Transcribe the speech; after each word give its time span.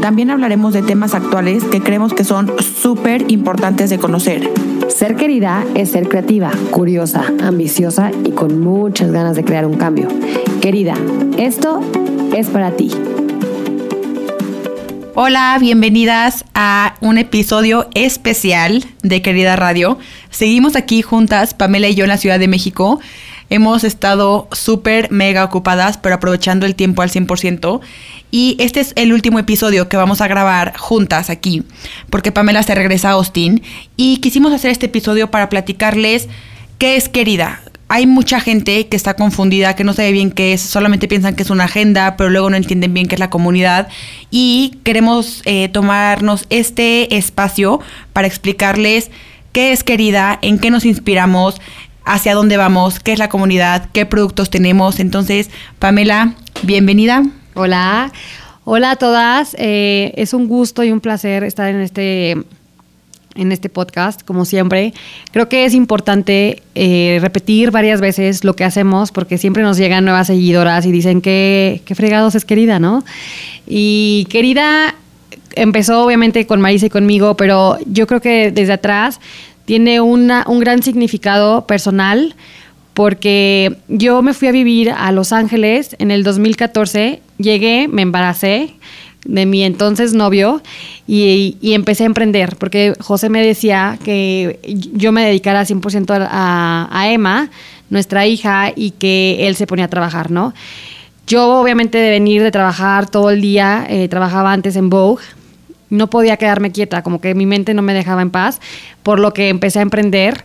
También 0.00 0.30
hablaremos 0.30 0.72
de 0.72 0.82
temas 0.82 1.14
actuales 1.14 1.64
que 1.64 1.80
creemos 1.80 2.14
que 2.14 2.24
son 2.24 2.52
súper 2.60 3.30
importantes 3.30 3.90
de 3.90 3.98
conocer. 3.98 4.48
Ser 4.88 5.16
querida 5.16 5.64
es 5.74 5.90
ser 5.90 6.08
creativa, 6.08 6.50
curiosa, 6.70 7.24
ambiciosa 7.42 8.10
y 8.24 8.30
con 8.30 8.60
muchas 8.60 9.10
ganas 9.10 9.34
de 9.36 9.44
crear 9.44 9.66
un 9.66 9.76
cambio. 9.76 10.08
Querida, 10.60 10.94
esto 11.36 11.80
es 12.34 12.48
para 12.48 12.70
ti. 12.72 12.90
Hola, 15.14 15.56
bienvenidas 15.60 16.44
a 16.54 16.94
un 17.00 17.18
episodio 17.18 17.88
especial 17.94 18.84
de 19.02 19.20
Querida 19.20 19.56
Radio. 19.56 19.98
Seguimos 20.30 20.76
aquí 20.76 21.02
juntas, 21.02 21.54
Pamela 21.54 21.88
y 21.88 21.96
yo 21.96 22.04
en 22.04 22.10
la 22.10 22.18
Ciudad 22.18 22.38
de 22.38 22.46
México. 22.46 23.00
Hemos 23.50 23.82
estado 23.82 24.48
súper 24.52 25.10
mega 25.10 25.44
ocupadas, 25.44 25.96
pero 25.96 26.14
aprovechando 26.14 26.66
el 26.66 26.74
tiempo 26.74 27.02
al 27.02 27.10
100%. 27.10 27.80
Y 28.30 28.56
este 28.58 28.80
es 28.80 28.92
el 28.96 29.12
último 29.12 29.38
episodio 29.38 29.88
que 29.88 29.96
vamos 29.96 30.20
a 30.20 30.28
grabar 30.28 30.76
juntas 30.76 31.30
aquí, 31.30 31.62
porque 32.10 32.30
Pamela 32.30 32.62
se 32.62 32.74
regresa 32.74 33.08
a 33.08 33.12
Austin. 33.12 33.62
Y 33.96 34.18
quisimos 34.18 34.52
hacer 34.52 34.70
este 34.70 34.86
episodio 34.86 35.30
para 35.30 35.48
platicarles 35.48 36.28
qué 36.76 36.96
es 36.96 37.08
querida. 37.08 37.62
Hay 37.90 38.06
mucha 38.06 38.38
gente 38.38 38.86
que 38.88 38.96
está 38.96 39.14
confundida, 39.14 39.74
que 39.74 39.82
no 39.82 39.94
sabe 39.94 40.12
bien 40.12 40.30
qué 40.30 40.52
es, 40.52 40.60
solamente 40.60 41.08
piensan 41.08 41.34
que 41.34 41.42
es 41.42 41.48
una 41.48 41.64
agenda, 41.64 42.16
pero 42.18 42.28
luego 42.28 42.50
no 42.50 42.56
entienden 42.56 42.92
bien 42.92 43.08
qué 43.08 43.14
es 43.14 43.18
la 43.18 43.30
comunidad. 43.30 43.88
Y 44.30 44.76
queremos 44.84 45.40
eh, 45.46 45.70
tomarnos 45.70 46.44
este 46.50 47.16
espacio 47.16 47.80
para 48.12 48.26
explicarles 48.26 49.10
qué 49.52 49.72
es 49.72 49.84
querida, 49.84 50.38
en 50.42 50.58
qué 50.58 50.70
nos 50.70 50.84
inspiramos, 50.84 51.60
hacia 52.08 52.34
dónde 52.34 52.56
vamos, 52.56 53.00
qué 53.00 53.12
es 53.12 53.18
la 53.18 53.28
comunidad, 53.28 53.90
qué 53.92 54.06
productos 54.06 54.48
tenemos. 54.48 54.98
Entonces, 54.98 55.50
Pamela, 55.78 56.34
bienvenida. 56.62 57.22
Hola, 57.54 58.12
hola 58.64 58.92
a 58.92 58.96
todas. 58.96 59.54
Eh, 59.58 60.12
es 60.16 60.32
un 60.32 60.48
gusto 60.48 60.82
y 60.82 60.90
un 60.90 61.00
placer 61.00 61.44
estar 61.44 61.68
en 61.68 61.80
este 61.80 62.36
en 63.34 63.52
este 63.52 63.68
podcast, 63.68 64.22
como 64.24 64.44
siempre. 64.44 64.94
Creo 65.32 65.48
que 65.48 65.64
es 65.64 65.74
importante 65.74 66.62
eh, 66.74 67.18
repetir 67.20 67.70
varias 67.70 68.00
veces 68.00 68.42
lo 68.42 68.54
que 68.54 68.64
hacemos, 68.64 69.12
porque 69.12 69.38
siempre 69.38 69.62
nos 69.62 69.76
llegan 69.76 70.04
nuevas 70.04 70.26
seguidoras 70.26 70.86
y 70.86 70.90
dicen 70.90 71.20
que, 71.20 71.82
qué 71.84 71.94
fregados 71.94 72.34
es 72.34 72.44
querida, 72.44 72.80
¿no? 72.80 73.04
Y 73.64 74.26
querida 74.28 74.96
empezó 75.54 76.04
obviamente 76.04 76.46
con 76.46 76.60
Marisa 76.60 76.86
y 76.86 76.90
conmigo, 76.90 77.36
pero 77.36 77.78
yo 77.86 78.08
creo 78.08 78.20
que 78.20 78.50
desde 78.50 78.72
atrás 78.72 79.20
tiene 79.68 80.00
un 80.00 80.30
gran 80.60 80.82
significado 80.82 81.66
personal 81.66 82.34
porque 82.94 83.76
yo 83.88 84.22
me 84.22 84.32
fui 84.32 84.48
a 84.48 84.50
vivir 84.50 84.90
a 84.90 85.12
Los 85.12 85.30
Ángeles 85.30 85.94
en 85.98 86.10
el 86.10 86.24
2014, 86.24 87.20
llegué, 87.36 87.86
me 87.86 88.00
embaracé 88.00 88.76
de 89.26 89.44
mi 89.44 89.64
entonces 89.64 90.14
novio 90.14 90.62
y, 91.06 91.58
empecé 91.74 92.04
a 92.04 92.06
emprender, 92.06 92.56
porque 92.56 92.94
José 92.98 93.28
me 93.28 93.44
decía 93.44 93.98
que 94.02 94.58
yo 94.94 95.12
me 95.12 95.22
dedicara 95.26 95.66
100% 95.66 96.26
a, 96.30 96.88
a, 96.90 97.12
Emma, 97.12 97.50
nuestra 97.90 98.26
hija, 98.26 98.72
y 98.74 98.92
que 98.92 99.48
él 99.48 99.54
se 99.54 99.66
ponía 99.66 99.84
a 99.84 99.88
trabajar, 99.88 100.30
¿no? 100.30 100.54
Yo 101.26 101.60
obviamente 101.60 101.98
de 101.98 102.08
venir 102.08 102.42
de 102.42 102.50
trabajar 102.50 103.10
todo 103.10 103.28
el 103.28 103.42
día, 103.42 103.86
eh, 103.90 104.08
trabajaba 104.08 104.50
antes 104.50 104.76
en 104.76 104.88
Vogue, 104.88 105.22
no 105.90 106.10
podía 106.10 106.36
quedarme 106.36 106.72
quieta, 106.72 107.02
como 107.02 107.20
que 107.20 107.34
mi 107.34 107.46
mente 107.46 107.74
no 107.74 107.82
me 107.82 107.94
dejaba 107.94 108.22
en 108.22 108.30
paz, 108.30 108.60
por 109.02 109.20
lo 109.20 109.32
que 109.32 109.48
empecé 109.48 109.78
a 109.78 109.82
emprender, 109.82 110.44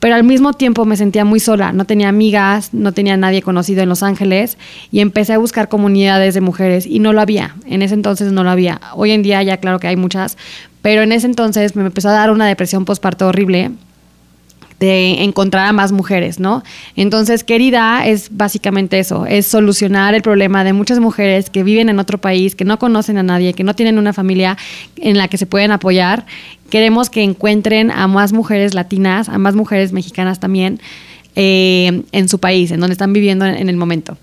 pero 0.00 0.16
al 0.16 0.24
mismo 0.24 0.52
tiempo 0.52 0.84
me 0.84 0.96
sentía 0.96 1.24
muy 1.24 1.38
sola, 1.38 1.72
no 1.72 1.84
tenía 1.84 2.08
amigas, 2.08 2.74
no 2.74 2.92
tenía 2.92 3.16
nadie 3.16 3.40
conocido 3.40 3.82
en 3.82 3.88
Los 3.88 4.02
Ángeles 4.02 4.58
y 4.90 4.98
empecé 4.98 5.32
a 5.32 5.38
buscar 5.38 5.68
comunidades 5.68 6.34
de 6.34 6.40
mujeres 6.40 6.86
y 6.86 6.98
no 6.98 7.12
lo 7.12 7.20
había, 7.20 7.54
en 7.66 7.82
ese 7.82 7.94
entonces 7.94 8.32
no 8.32 8.42
lo 8.42 8.50
había, 8.50 8.80
hoy 8.94 9.12
en 9.12 9.22
día 9.22 9.42
ya 9.42 9.58
claro 9.58 9.78
que 9.78 9.86
hay 9.86 9.96
muchas, 9.96 10.36
pero 10.82 11.02
en 11.02 11.12
ese 11.12 11.26
entonces 11.26 11.76
me 11.76 11.84
empezó 11.84 12.08
a 12.08 12.12
dar 12.12 12.32
una 12.32 12.46
depresión 12.46 12.84
postparto 12.84 13.28
horrible 13.28 13.70
de 14.82 15.22
encontrar 15.22 15.68
a 15.68 15.72
más 15.72 15.92
mujeres, 15.92 16.40
¿no? 16.40 16.64
Entonces, 16.96 17.44
querida 17.44 18.04
es 18.04 18.30
básicamente 18.32 18.98
eso, 18.98 19.26
es 19.26 19.46
solucionar 19.46 20.14
el 20.14 20.22
problema 20.22 20.64
de 20.64 20.72
muchas 20.72 20.98
mujeres 20.98 21.50
que 21.50 21.62
viven 21.62 21.88
en 21.88 22.00
otro 22.00 22.18
país, 22.18 22.56
que 22.56 22.64
no 22.64 22.80
conocen 22.80 23.16
a 23.16 23.22
nadie, 23.22 23.54
que 23.54 23.62
no 23.62 23.76
tienen 23.76 23.96
una 23.96 24.12
familia 24.12 24.58
en 24.96 25.18
la 25.18 25.28
que 25.28 25.38
se 25.38 25.46
pueden 25.46 25.70
apoyar. 25.70 26.26
Queremos 26.68 27.10
que 27.10 27.22
encuentren 27.22 27.92
a 27.92 28.08
más 28.08 28.32
mujeres 28.32 28.74
latinas, 28.74 29.28
a 29.28 29.38
más 29.38 29.54
mujeres 29.54 29.92
mexicanas 29.92 30.40
también. 30.40 30.80
Eh, 31.34 32.02
en 32.12 32.28
su 32.28 32.40
país, 32.40 32.72
en 32.72 32.80
donde 32.80 32.92
están 32.92 33.14
viviendo 33.14 33.46
en, 33.46 33.70
el 33.70 33.76
momento. 33.78 34.18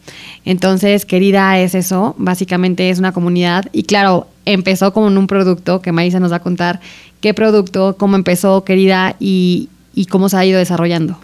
Entonces, 0.45 1.07
querida, 1.07 1.57
es 1.57 1.73
eso, 1.73 2.13
básicamente 2.19 2.91
es 2.91 2.99
una 2.99 3.13
comunidad 3.13 3.65
y 3.71 3.81
claro, 3.81 4.27
empezó 4.45 4.93
como 4.93 5.07
en 5.07 5.17
un 5.17 5.25
producto 5.25 5.81
que 5.81 5.91
Marisa 5.91 6.19
nos 6.19 6.31
va 6.31 6.35
a 6.35 6.43
contar 6.43 6.81
qué 7.19 7.33
producto, 7.33 7.95
cómo 7.97 8.15
empezó, 8.15 8.63
querida, 8.63 9.15
y, 9.19 9.69
y 9.93 10.05
cómo 10.05 10.29
se 10.29 10.37
ha 10.37 10.45
ido 10.45 10.59
desarrollando. 10.59 11.19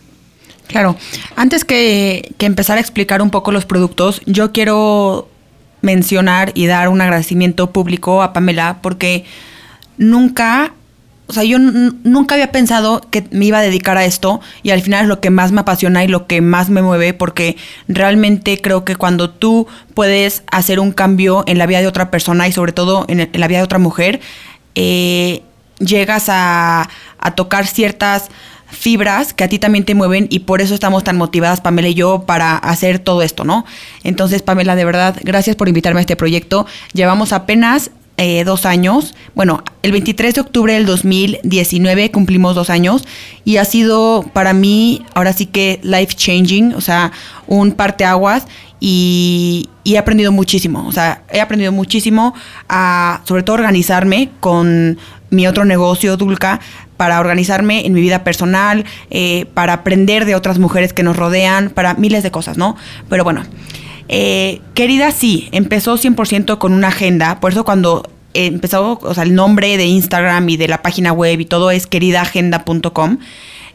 Claro, 0.67 0.95
antes 1.35 1.63
que, 1.65 2.33
empezar 2.39 2.77
a 2.77 2.81
explicar 2.81 3.21
un 3.21 3.29
poco 3.29 3.51
los 3.51 3.65
productos, 3.65 4.21
yo 4.25 4.51
quiero 4.51 5.29
mencionar 5.81 6.51
y 6.55 6.65
dar 6.65 6.89
un 6.89 7.01
agradecimiento 7.01 7.71
público 7.71 8.23
a 8.23 8.33
Pamela 8.33 8.79
porque 8.81 9.25
nunca, 9.97 10.73
o 11.27 11.33
sea, 11.33 11.43
yo 11.43 11.59
nunca 11.59 12.35
había 12.35 12.51
pensado 12.51 13.01
que 13.11 13.27
me 13.29 13.45
iba 13.45 13.59
a 13.59 13.61
dedicar 13.61 13.97
a 13.97 14.05
esto 14.05 14.41
y 14.63 14.71
al 14.71 14.81
final 14.81 15.03
es 15.03 15.07
lo 15.07 15.21
que 15.21 15.29
más 15.29 15.51
me 15.51 15.61
apasiona 15.61 16.03
y 16.03 16.07
lo 16.07 16.25
que 16.25 16.41
más 16.41 16.69
me 16.69 16.81
mueve 16.81 17.13
porque 17.13 17.57
realmente 17.87 18.59
creo 18.59 18.83
que 18.83 18.95
cuando 18.95 19.29
tú 19.29 19.67
puedes 19.93 20.43
hacer 20.51 20.79
un 20.79 20.91
cambio 20.91 21.43
en 21.45 21.59
la 21.59 21.67
vida 21.67 21.81
de 21.81 21.87
otra 21.87 22.09
persona 22.09 22.47
y 22.47 22.51
sobre 22.51 22.73
todo 22.73 23.05
en, 23.07 23.29
la 23.31 23.47
vida 23.47 23.59
de 23.59 23.63
otra 23.63 23.79
mujer, 23.79 24.21
eh, 24.73 25.43
llegas 25.77 26.29
a, 26.29 26.89
a 27.19 27.35
tocar 27.35 27.67
ciertas 27.67 28.29
fibras 28.75 29.33
que 29.33 29.43
a 29.43 29.49
ti 29.49 29.59
también 29.59 29.85
te 29.85 29.95
mueven 29.95 30.27
y 30.29 30.39
por 30.39 30.61
eso 30.61 30.73
estamos 30.73 31.03
tan 31.03 31.17
motivadas, 31.17 31.61
Pamela 31.61 31.87
y 31.87 31.93
yo, 31.93 32.23
para 32.25 32.57
hacer 32.57 32.99
todo 32.99 33.21
esto, 33.21 33.43
¿no? 33.43 33.65
Entonces, 34.03 34.41
Pamela, 34.41 34.75
de 34.75 34.85
verdad, 34.85 35.15
gracias 35.23 35.55
por 35.55 35.67
invitarme 35.67 35.99
a 35.99 36.01
este 36.01 36.15
proyecto. 36.15 36.65
Llevamos 36.93 37.33
apenas 37.33 37.91
eh, 38.17 38.43
dos 38.45 38.65
años. 38.65 39.13
Bueno, 39.33 39.61
el 39.81 39.91
23 39.91 40.35
de 40.35 40.41
octubre 40.41 40.73
del 40.73 40.85
2019 40.85 42.11
cumplimos 42.11 42.55
dos 42.55 42.69
años 42.69 43.05
y 43.43 43.57
ha 43.57 43.65
sido 43.65 44.23
para 44.31 44.53
mí 44.53 45.05
ahora 45.13 45.33
sí 45.33 45.47
que 45.47 45.81
life 45.83 46.13
changing, 46.15 46.73
o 46.75 46.81
sea, 46.81 47.11
un 47.47 47.73
parteaguas 47.73 48.47
y, 48.79 49.69
y 49.83 49.95
he 49.95 49.97
aprendido 49.97 50.31
muchísimo. 50.31 50.87
O 50.87 50.93
sea, 50.93 51.23
he 51.29 51.41
aprendido 51.41 51.73
muchísimo 51.73 52.33
a, 52.69 53.21
sobre 53.25 53.43
todo, 53.43 53.55
organizarme 53.55 54.29
con 54.39 54.97
mi 55.35 55.47
otro 55.47 55.65
negocio, 55.65 56.17
Dulca, 56.17 56.59
para 56.97 57.19
organizarme 57.19 57.85
en 57.85 57.93
mi 57.93 58.01
vida 58.01 58.23
personal, 58.23 58.85
eh, 59.09 59.45
para 59.53 59.73
aprender 59.73 60.25
de 60.25 60.35
otras 60.35 60.59
mujeres 60.59 60.93
que 60.93 61.03
nos 61.03 61.17
rodean, 61.17 61.69
para 61.69 61.93
miles 61.95 62.23
de 62.23 62.31
cosas, 62.31 62.57
¿no? 62.57 62.75
Pero 63.09 63.23
bueno, 63.23 63.43
eh, 64.07 64.61
querida, 64.73 65.11
sí, 65.11 65.49
empezó 65.51 65.97
100% 65.97 66.57
con 66.57 66.73
una 66.73 66.89
agenda, 66.89 67.39
por 67.39 67.51
eso 67.51 67.65
cuando 67.65 68.09
empezó, 68.33 68.99
o 69.01 69.13
sea, 69.13 69.23
el 69.23 69.35
nombre 69.35 69.77
de 69.77 69.85
Instagram 69.85 70.47
y 70.49 70.57
de 70.57 70.67
la 70.67 70.81
página 70.81 71.11
web 71.11 71.39
y 71.39 71.45
todo 71.45 71.71
es 71.71 71.87
queridaagenda.com, 71.87 73.17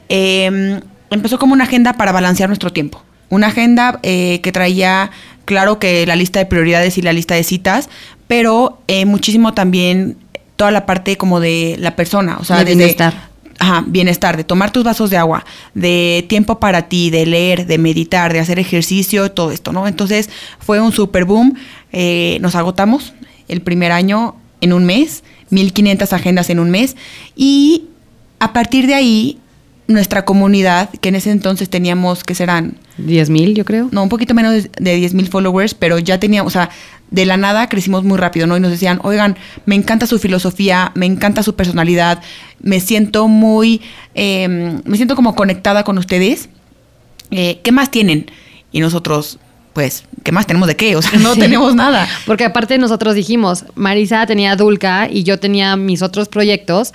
em, 0.09 0.81
empezó 1.11 1.39
como 1.39 1.55
una 1.55 1.65
agenda 1.65 1.95
para 1.95 2.13
balancear 2.13 2.49
nuestro 2.49 2.73
tiempo. 2.73 3.03
Una 3.31 3.49
agenda 3.49 4.01
eh, 4.03 4.41
que 4.43 4.53
traía, 4.53 5.11
claro 5.45 5.79
que 5.79 6.05
la 6.07 6.17
lista 6.17 6.41
de 6.41 6.47
prioridades 6.47 6.99
y 6.99 7.03
la 7.03 7.13
lista 7.13 7.35
de 7.35 7.45
citas, 7.45 7.89
pero 8.27 8.81
muchísimo 9.07 9.55
también 9.55 10.17
toda 10.61 10.71
la 10.71 10.85
parte 10.85 11.17
como 11.17 11.41
de 11.41 11.77
la 11.79 11.97
persona, 11.97 12.37
o 12.39 12.45
sea, 12.45 12.59
de 12.59 12.75
bienestar. 12.77 13.31
Ajá, 13.59 13.83
bienestar, 13.87 14.37
de 14.37 14.45
tomar 14.45 14.71
tus 14.71 14.85
vasos 14.85 15.09
de 15.09 15.17
agua, 15.17 15.47
de 15.73 16.27
tiempo 16.29 16.61
para 16.61 16.83
ti, 16.83 17.09
de 17.09 17.25
leer, 17.25 17.67
de 17.67 17.79
meditar, 17.79 18.31
de 18.35 18.41
hacer 18.41 18.59
ejercicio, 18.59 19.33
todo 19.33 19.53
esto, 19.53 19.73
¿no? 19.73 19.89
Entonces 19.89 20.29
fue 20.59 20.79
un 20.79 20.93
super 20.93 21.25
boom. 21.25 21.55
Eh, 21.93 22.37
nos 22.43 22.57
agotamos 22.57 23.15
el 23.49 23.63
primer 23.63 23.91
año 23.91 24.37
en 24.61 24.75
un 24.75 24.85
mes, 24.85 25.25
1500 25.49 26.13
agendas 26.13 26.51
en 26.51 26.61
un 26.61 26.71
mes, 26.71 26.95
y 27.35 27.87
a 28.39 28.53
partir 28.53 28.87
de 28.87 28.93
ahí 28.93 29.39
nuestra 29.91 30.25
comunidad, 30.25 30.91
que 31.01 31.11
en 31.11 31.17
ese 31.17 31.31
entonces 31.31 31.69
teníamos, 31.69 32.25
que 32.25 32.35
serán? 32.35 32.77
10 32.99 33.31
mil, 33.31 33.55
yo 33.55 33.65
creo. 33.65 33.89
No, 33.93 34.03
un 34.03 34.09
poquito 34.09 34.35
menos 34.35 34.69
de 34.79 34.97
10 34.97 35.15
mil 35.15 35.29
followers, 35.29 35.75
pero 35.75 35.99
ya 35.99 36.21
teníamos, 36.21 36.51
o 36.51 36.53
sea, 36.53 36.71
de 37.11 37.27
la 37.27 37.37
nada 37.37 37.69
crecimos 37.69 38.05
muy 38.05 38.19
rápido, 38.19 38.47
¿no? 38.47 38.57
Y 38.57 38.61
nos 38.61 38.71
decían, 38.71 39.01
oigan, 39.03 39.37
me 39.67 39.75
encanta 39.75 40.07
su 40.07 40.19
filosofía, 40.19 40.93
me 40.95 41.07
encanta 41.07 41.43
su 41.43 41.57
personalidad, 41.57 42.23
me 42.61 42.81
siento 42.81 43.27
muy, 43.29 43.81
em, 44.15 44.81
me 44.85 44.97
siento 44.97 45.17
como 45.17 45.35
conectada 45.35 45.83
con 45.83 45.99
ustedes. 45.99 46.49
Eh, 47.31 47.61
¿Qué 47.63 47.73
más 47.73 47.91
tienen? 47.91 48.31
Y 48.73 48.81
nosotros, 48.81 49.39
pues, 49.73 50.05
¿qué 50.23 50.31
más 50.31 50.47
tenemos 50.47 50.69
de 50.69 50.77
qué? 50.77 50.95
O 50.97 51.03
sea, 51.03 51.19
no 51.19 51.35
tenemos 51.37 51.75
nada. 51.75 52.09
Porque 52.27 52.45
aparte 52.45 52.79
nosotros 52.79 53.15
dijimos, 53.15 53.65
Marisa 53.75 54.25
tenía 54.27 54.55
Dulca 54.55 55.09
y 55.11 55.25
yo 55.25 55.39
tenía 55.39 55.77
mis 55.77 56.03
otros 56.03 56.29
proyectos 56.29 56.93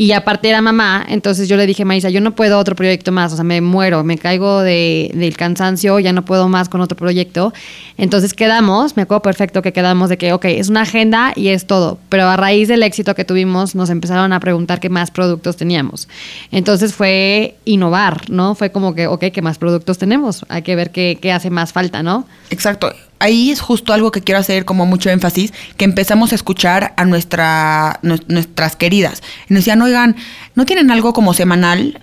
y 0.00 0.12
aparte 0.12 0.48
era 0.48 0.62
mamá, 0.62 1.04
entonces 1.08 1.48
yo 1.48 1.56
le 1.56 1.66
dije, 1.66 1.84
Marisa, 1.84 2.08
yo 2.08 2.20
no 2.20 2.30
puedo 2.36 2.56
otro 2.56 2.76
proyecto 2.76 3.10
más, 3.10 3.32
o 3.32 3.34
sea, 3.34 3.44
me 3.44 3.60
muero, 3.60 4.04
me 4.04 4.16
caigo 4.16 4.60
de, 4.60 5.10
del 5.12 5.36
cansancio, 5.36 5.98
ya 5.98 6.12
no 6.12 6.24
puedo 6.24 6.48
más 6.48 6.68
con 6.68 6.80
otro 6.80 6.96
proyecto. 6.96 7.52
Entonces 7.96 8.32
quedamos, 8.32 8.96
me 8.96 9.02
acuerdo 9.02 9.22
perfecto 9.22 9.60
que 9.60 9.72
quedamos 9.72 10.08
de 10.08 10.16
que, 10.16 10.32
ok, 10.32 10.44
es 10.44 10.68
una 10.68 10.82
agenda 10.82 11.32
y 11.34 11.48
es 11.48 11.66
todo, 11.66 11.98
pero 12.10 12.28
a 12.28 12.36
raíz 12.36 12.68
del 12.68 12.84
éxito 12.84 13.16
que 13.16 13.24
tuvimos 13.24 13.74
nos 13.74 13.90
empezaron 13.90 14.32
a 14.32 14.38
preguntar 14.38 14.78
qué 14.78 14.88
más 14.88 15.10
productos 15.10 15.56
teníamos. 15.56 16.06
Entonces 16.52 16.94
fue 16.94 17.56
innovar, 17.64 18.30
¿no? 18.30 18.54
Fue 18.54 18.70
como 18.70 18.94
que, 18.94 19.08
ok, 19.08 19.24
¿qué 19.32 19.42
más 19.42 19.58
productos 19.58 19.98
tenemos? 19.98 20.46
Hay 20.48 20.62
que 20.62 20.76
ver 20.76 20.92
qué, 20.92 21.18
qué 21.20 21.32
hace 21.32 21.50
más 21.50 21.72
falta, 21.72 22.04
¿no? 22.04 22.24
Exacto 22.50 22.92
ahí 23.18 23.50
es 23.50 23.60
justo 23.60 23.92
algo 23.92 24.10
que 24.10 24.22
quiero 24.22 24.40
hacer 24.40 24.64
como 24.64 24.86
mucho 24.86 25.10
énfasis, 25.10 25.52
que 25.76 25.84
empezamos 25.84 26.32
a 26.32 26.34
escuchar 26.34 26.94
a 26.96 27.04
nuestra, 27.04 28.00
nuestras 28.02 28.76
queridas. 28.76 29.22
Y 29.48 29.54
nos 29.54 29.62
decían, 29.62 29.82
oigan, 29.82 30.16
¿no 30.54 30.66
tienen 30.66 30.90
algo 30.90 31.12
como 31.12 31.34
semanal? 31.34 32.02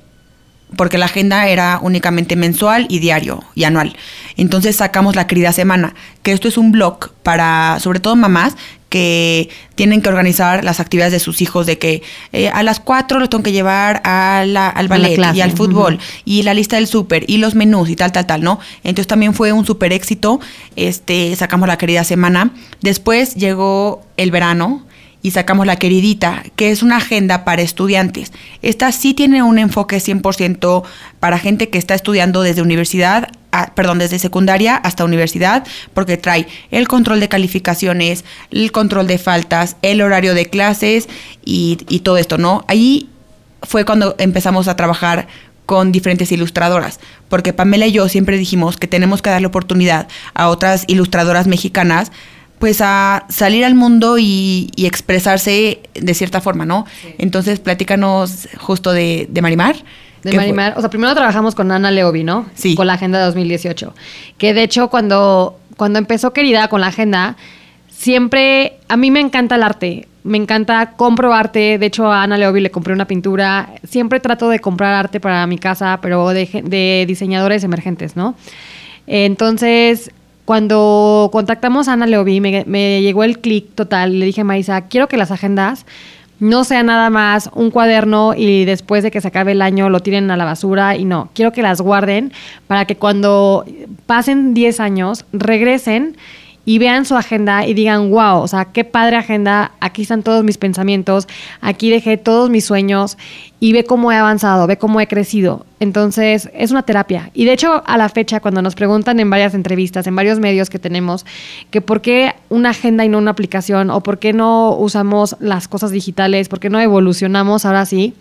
Porque 0.76 0.98
la 0.98 1.06
agenda 1.06 1.48
era 1.48 1.80
únicamente 1.82 2.36
mensual 2.36 2.88
y 2.90 3.00
diario 3.00 3.44
y 3.54 3.64
anual. 3.64 3.96
Entonces 4.36 4.76
sacamos 4.76 5.16
la 5.16 5.28
querida 5.28 5.54
semana, 5.54 5.96
que 6.24 6.32
esto 6.32 6.48
es 6.48 6.58
un 6.58 6.72
blog 6.72 7.12
para, 7.24 7.78
sobre 7.80 8.00
todo 8.00 8.16
mamás, 8.16 8.56
que 8.96 9.50
tienen 9.76 10.02
que 10.02 10.08
organizar 10.08 10.64
las 10.64 10.80
actividades 10.80 11.12
de 11.12 11.20
sus 11.20 11.42
hijos, 11.42 11.66
de 11.66 11.78
que 11.78 12.02
eh, 12.32 12.48
a 12.48 12.64
las 12.64 12.80
4 12.80 13.20
los 13.20 13.30
tengo 13.30 13.44
que 13.44 13.52
llevar 13.52 14.02
a 14.06 14.46
la, 14.48 14.70
al 14.70 14.88
ballet 14.88 15.20
y 15.34 15.42
al 15.42 15.52
fútbol, 15.52 16.00
y 16.24 16.44
la 16.44 16.54
lista 16.54 16.78
del 16.78 16.88
súper, 16.88 17.26
y 17.28 17.40
los 17.40 17.56
menús, 17.56 17.90
y 17.90 17.98
tal, 17.98 18.14
tal, 18.14 18.26
tal, 18.26 18.42
¿no? 18.42 18.58
Entonces 18.86 19.08
también 19.08 19.34
fue 19.34 19.52
un 19.52 19.66
súper 19.66 19.92
éxito, 19.92 20.40
este, 20.78 21.36
sacamos 21.36 21.68
la 21.68 21.78
querida 21.78 22.06
semana. 22.06 22.54
Después 22.80 23.36
llegó 23.36 24.02
el 24.16 24.32
verano, 24.32 24.85
y 25.26 25.32
sacamos 25.32 25.66
la 25.66 25.78
queridita, 25.78 26.44
que 26.56 26.70
es 26.70 26.84
una 26.84 26.98
agenda 26.98 27.46
para 27.46 27.64
estudiantes. 27.64 28.32
Esta 28.62 28.92
sí 28.92 29.16
tiene 29.16 29.42
un 29.42 29.58
enfoque 29.58 29.98
100% 29.98 30.84
para 31.20 31.40
gente 31.40 31.70
que 31.70 31.80
está 31.80 31.96
estudiando 31.96 32.44
desde 32.44 32.62
universidad, 32.62 33.30
perdón, 33.74 33.98
desde 33.98 34.20
secundaria 34.20 34.76
hasta 34.76 35.04
universidad, 35.04 35.66
porque 35.96 36.18
trae 36.18 36.46
el 36.70 36.88
control 36.88 37.20
de 37.20 37.28
calificaciones, 37.28 38.24
el 38.52 38.72
control 38.72 39.08
de 39.08 39.18
faltas, 39.18 39.78
el 39.82 40.02
horario 40.02 40.36
de 40.36 40.46
clases 40.46 41.10
y, 41.44 41.80
y 41.90 42.02
todo 42.02 42.18
esto, 42.18 42.38
¿no? 42.38 42.64
Ahí 42.68 43.10
fue 43.64 43.84
cuando 43.84 44.14
empezamos 44.20 44.68
a 44.68 44.76
trabajar 44.76 45.28
con 45.66 45.92
diferentes 45.92 46.32
ilustradoras, 46.32 47.00
porque 47.30 47.52
Pamela 47.52 47.88
y 47.88 47.94
yo 47.94 48.08
siempre 48.10 48.38
dijimos 48.38 48.78
que 48.78 48.86
tenemos 48.86 49.24
que 49.24 49.32
darle 49.32 49.48
oportunidad 49.48 50.08
a 50.36 50.50
otras 50.50 50.84
ilustradoras 50.86 51.48
mexicanas 51.48 52.12
pues 52.60 52.80
a 52.82 53.26
salir 53.30 53.66
al 53.66 53.76
mundo 53.76 54.18
y, 54.18 54.72
expresarse 54.78 55.82
de 55.94 56.14
cierta 56.14 56.42
forma, 56.42 56.66
¿no? 56.66 56.86
Entonces, 57.18 57.60
platícanos 57.60 58.48
justo 58.58 58.92
de, 58.92 59.28
de 59.30 59.42
Marimar. 59.42 59.76
De 60.24 60.36
Marimar, 60.36 60.74
o 60.78 60.82
sea, 60.82 60.90
primero 60.90 61.14
trabajamos 61.14 61.54
con 61.54 61.72
Ana 61.72 61.92
Leobi, 61.92 62.24
¿no? 62.24 62.46
Sí. 62.56 62.76
Con 62.76 62.88
la 62.88 62.94
agenda 62.94 63.20
de 63.20 63.26
2018. 63.26 63.94
Que 64.38 64.54
de 64.54 64.64
hecho, 64.64 64.90
cuando, 64.90 65.60
cuando 65.78 66.00
empezó 66.00 66.34
Querida 66.34 66.68
con 66.68 66.82
la 66.82 66.88
agenda, 66.88 67.36
siempre, 67.90 68.78
a 68.88 68.98
mí 68.98 69.12
me 69.12 69.20
encanta 69.20 69.56
el 69.56 69.64
arte, 69.64 70.08
me 70.24 70.38
encanta 70.38 70.94
compro 70.94 71.34
arte, 71.34 71.78
de 71.78 71.86
hecho 71.86 72.12
a 72.12 72.24
Ana 72.24 72.38
Leobi 72.38 72.62
le 72.62 72.72
compré 72.72 72.94
una 72.94 73.06
pintura, 73.06 73.70
siempre 73.88 74.20
trato 74.20 74.50
de 74.50 74.60
comprar 74.60 74.94
arte 74.94 75.20
para 75.20 75.46
mi 75.46 75.60
casa, 75.60 76.00
pero 76.02 76.30
de, 76.30 76.64
de 76.64 77.06
diseñadores 77.08 77.64
emergentes, 77.64 78.16
¿no? 78.16 78.36
Entonces, 79.06 80.12
cuando 80.46 81.30
contactamos 81.32 81.88
a 81.88 81.94
Ana 81.94 82.06
Leobi, 82.06 82.40
me, 82.40 83.02
llegó 83.02 83.24
el 83.24 83.40
clic 83.40 83.74
total. 83.74 84.20
Le 84.20 84.26
dije 84.28 84.42
a 84.42 84.44
Marisa, 84.44 84.82
quiero 84.88 85.08
que 85.08 85.18
las 85.18 85.32
agendas 85.32 85.86
no 86.40 86.64
sea 86.64 86.84
nada 86.84 87.10
más 87.10 87.50
un 87.54 87.72
cuaderno 87.72 88.34
y 88.36 88.66
después 88.66 89.04
de 89.04 89.10
que 89.10 89.22
se 89.22 89.28
acabe 89.28 89.54
el 89.54 89.62
año 89.62 89.90
lo 89.90 90.02
tiren 90.02 90.30
a 90.32 90.38
la 90.38 90.46
basura 90.46 90.96
y 90.96 91.06
no, 91.06 91.30
quiero 91.34 91.52
que 91.52 91.62
las 91.62 91.80
guarden 91.82 92.34
para 92.68 92.86
que 92.86 92.98
cuando 92.98 93.66
pasen 94.06 94.54
10 94.54 94.82
años 94.82 95.26
regresen 95.32 96.18
y 96.66 96.80
vean 96.80 97.06
su 97.06 97.16
agenda 97.16 97.66
y 97.66 97.74
digan, 97.74 98.10
wow, 98.10 98.40
o 98.42 98.48
sea, 98.48 98.66
qué 98.66 98.84
padre 98.84 99.18
agenda, 99.18 99.72
aquí 99.80 100.02
están 100.02 100.24
todos 100.24 100.44
mis 100.44 100.58
pensamientos, 100.58 101.28
aquí 101.62 101.92
dejé 101.92 102.18
todos 102.18 102.50
mis 102.50 102.66
sueños 102.66 103.18
y 103.60 103.72
ve 103.72 103.84
cómo 103.84 104.12
he 104.12 104.16
avanzado, 104.16 104.68
ve 104.68 104.78
cómo 104.78 105.00
he 105.00 105.08
crecido. 105.08 105.66
Entonces, 105.80 106.50
es 106.54 106.72
una 106.72 106.84
terapia. 106.84 107.30
Y 107.34 107.46
de 107.46 107.54
hecho, 107.54 107.84
a 107.86 107.98
la 107.98 108.10
fecha, 108.10 108.40
cuando 108.40 108.62
nos 108.62 108.76
preguntan 108.76 109.20
en 109.20 109.30
varias 109.30 109.54
entrevistas, 109.54 110.08
en 110.08 110.16
varios 110.16 110.40
medios 110.40 110.70
que 110.70 110.80
tenemos, 110.80 111.26
que 111.70 111.82
por 111.82 112.02
qué 112.02 112.34
una 112.50 112.72
agenda 112.72 113.06
y 113.06 113.10
no 113.10 113.20
una 113.20 113.32
aplicación, 113.32 113.90
o 113.92 114.02
por 114.02 114.20
qué 114.20 114.34
no 114.34 114.76
usamos 114.76 115.38
las 115.40 115.68
cosas 115.68 115.92
digitales, 115.92 116.50
por 116.50 116.60
qué 116.60 116.70
no 116.70 116.80
evolucionamos 116.80 117.66
ahora 117.66 117.86
sí, 117.86 118.14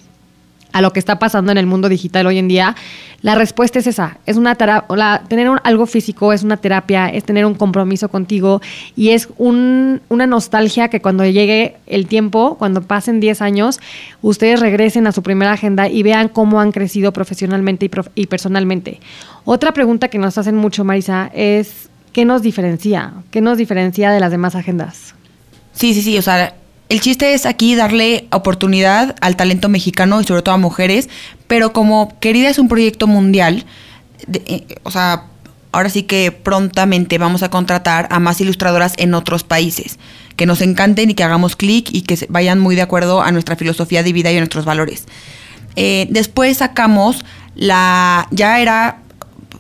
a 0.75 0.83
lo 0.83 0.93
que 0.93 0.99
está 0.99 1.21
pasando 1.21 1.53
en 1.53 1.59
el 1.59 1.67
mundo 1.67 1.89
digital 1.89 2.27
hoy 2.27 2.37
en 2.37 2.49
día, 2.49 2.75
la 3.23 3.37
respuesta 3.37 3.79
es 3.79 3.87
esa. 3.87 4.19
Es 4.27 4.37
una 4.37 4.57
la, 4.89 5.23
tener 5.29 5.49
algo 5.63 5.87
físico 5.87 6.33
es 6.33 6.43
una 6.43 6.57
terapia, 6.57 7.09
es 7.09 7.23
tener 7.23 7.47
un 7.47 7.55
compromiso 7.55 8.09
contigo 8.09 8.61
y 8.97 9.11
es 9.11 9.29
una 9.39 10.27
nostalgia 10.27 10.89
que 10.89 11.01
cuando 11.01 11.25
llegue 11.25 11.77
el 11.87 12.09
tiempo, 12.09 12.57
cuando 12.59 12.83
pasen 12.83 13.21
10 13.21 13.41
años, 13.41 13.79
ustedes 14.21 14.59
regresen 14.59 15.07
a 15.07 15.13
su 15.13 15.23
primera 15.23 15.53
agenda 15.53 15.89
y 15.89 16.03
vean 16.03 16.29
cómo 16.29 16.61
han 16.61 16.73
crecido 16.73 17.13
profesionalmente 17.13 17.87
y, 17.87 17.91
y 18.17 18.27
personalmente. 18.27 18.99
Otra 19.45 19.73
pregunta 19.73 20.09
que 20.09 20.19
nos 20.19 20.39
hacen 20.39 20.57
mucho, 20.57 20.85
Marisa, 20.85 21.31
es 21.33 21.89
¿qué 22.13 22.25
nos 22.25 22.43
diferencia? 22.43 23.13
¿Qué 23.31 23.41
nos 23.41 23.59
diferencia 23.59 24.11
de 24.11 24.19
las 24.19 24.33
demás 24.33 24.57
agendas? 24.57 25.15
Sí, 25.73 25.95
sí, 25.95 26.03
sí, 26.03 26.19
o 26.19 26.23
sea, 26.23 26.53
el 26.89 27.01
chiste 27.01 27.35
es 27.35 27.47
aquí 27.47 27.75
darle 27.75 28.29
oportunidad 28.31 29.17
al 29.21 29.37
talento 29.37 29.69
mexicano 29.69 30.21
y 30.21 30.25
sobre 30.25 30.43
todo 30.43 30.55
a 30.55 30.59
mujeres, 30.59 31.09
pero 31.47 31.73
como 31.73 32.19
Querida 32.21 32.51
es 32.51 32.59
un 32.59 32.69
proyecto 32.69 33.07
mundial, 33.07 33.65
eh, 34.33 34.67
o 34.83 34.91
sea, 34.91 35.25
ahora 35.73 35.89
sí 35.89 36.05
que 36.05 36.31
prontamente 36.31 37.19
vamos 37.19 37.43
a 37.43 37.51
contratar 37.51 38.07
a 38.11 38.21
más 38.21 38.41
ilustradoras 38.41 38.95
en 38.97 39.15
otros 39.15 39.45
países, 39.45 39.99
que 40.37 40.47
nos 40.47 40.61
encanten 40.61 41.11
y 41.11 41.15
que 41.15 41.25
hagamos 41.25 41.57
clic 41.57 41.89
y 41.91 42.03
que 42.03 42.27
vayan 42.29 42.61
muy 42.61 42.77
de 42.77 42.83
acuerdo 42.83 43.23
a 43.23 43.33
nuestra 43.33 43.57
filosofía 43.57 44.03
de 44.03 44.13
vida 44.13 44.31
y 44.31 44.37
a 44.37 44.41
nuestros 44.41 44.65
valores. 44.65 45.05
Eh, 45.77 46.07
después 46.11 46.59
sacamos 46.59 47.25
la, 47.55 48.29
ya 48.31 48.61
era 48.61 48.99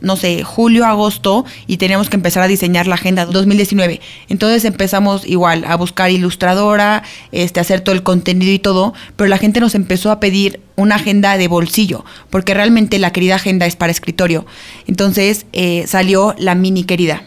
no 0.04 0.16
sé, 0.16 0.44
julio, 0.44 0.86
agosto 0.86 1.44
y 1.66 1.78
teníamos 1.78 2.08
que 2.08 2.16
empezar 2.16 2.42
a 2.42 2.48
diseñar 2.48 2.86
la 2.86 2.94
agenda 2.94 3.26
2019. 3.26 4.00
Entonces 4.28 4.64
empezamos 4.64 5.26
igual 5.26 5.64
a 5.66 5.76
buscar 5.76 6.10
ilustradora, 6.10 7.02
este, 7.32 7.60
hacer 7.60 7.80
todo 7.80 7.94
el 7.94 8.02
contenido 8.02 8.52
y 8.52 8.58
todo, 8.58 8.94
pero 9.16 9.28
la 9.28 9.38
gente 9.38 9.60
nos 9.60 9.74
empezó 9.74 10.10
a 10.10 10.20
pedir 10.20 10.60
una 10.76 10.96
agenda 10.96 11.36
de 11.36 11.48
bolsillo, 11.48 12.04
porque 12.30 12.54
realmente 12.54 12.98
la 12.98 13.12
querida 13.12 13.36
agenda 13.36 13.66
es 13.66 13.76
para 13.76 13.92
escritorio. 13.92 14.46
Entonces 14.86 15.46
eh, 15.52 15.84
salió 15.86 16.34
la 16.38 16.54
mini 16.54 16.84
querida. 16.84 17.24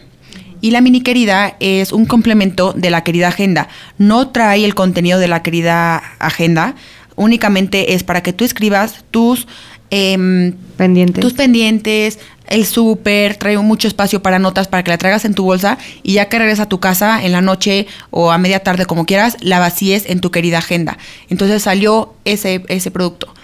Y 0.60 0.72
la 0.72 0.80
mini 0.80 1.02
querida 1.02 1.56
es 1.60 1.92
un 1.92 2.04
complemento 2.04 2.72
de 2.72 2.90
la 2.90 3.04
querida 3.04 3.28
agenda. 3.28 3.68
No 3.96 4.30
trae 4.30 4.64
el 4.64 4.74
contenido 4.74 5.20
de 5.20 5.28
la 5.28 5.42
querida 5.42 6.02
agenda, 6.18 6.74
únicamente 7.18 7.94
es 7.94 8.04
para 8.04 8.22
que 8.22 8.32
tú 8.32 8.44
escribas 8.44 9.04
tus 9.10 9.46
em, 9.90 10.52
pendientes. 10.76 11.22
tus 11.22 11.34
pendientes, 11.34 12.18
el 12.48 12.64
súper, 12.64 13.36
trae 13.36 13.58
mucho 13.58 13.88
espacio 13.88 14.22
para 14.22 14.38
notas 14.38 14.68
para 14.68 14.82
que 14.82 14.90
la 14.90 14.98
traigas 14.98 15.24
en 15.24 15.34
tu 15.34 15.44
bolsa 15.44 15.78
y 16.02 16.14
ya 16.14 16.28
que 16.28 16.38
regresas 16.38 16.66
a 16.66 16.68
tu 16.68 16.80
casa 16.80 17.22
en 17.22 17.32
la 17.32 17.40
noche 17.40 17.86
o 18.10 18.30
a 18.30 18.38
media 18.38 18.60
tarde 18.60 18.86
como 18.86 19.06
quieras, 19.06 19.36
la 19.40 19.58
vacíes 19.58 20.04
en 20.06 20.20
tu 20.20 20.30
querida 20.30 20.58
agenda. 20.58 20.98
Entonces 21.28 21.62
salió 21.62 22.14
ese, 22.24 22.64
ese 22.68 22.90
producto. 22.90 23.34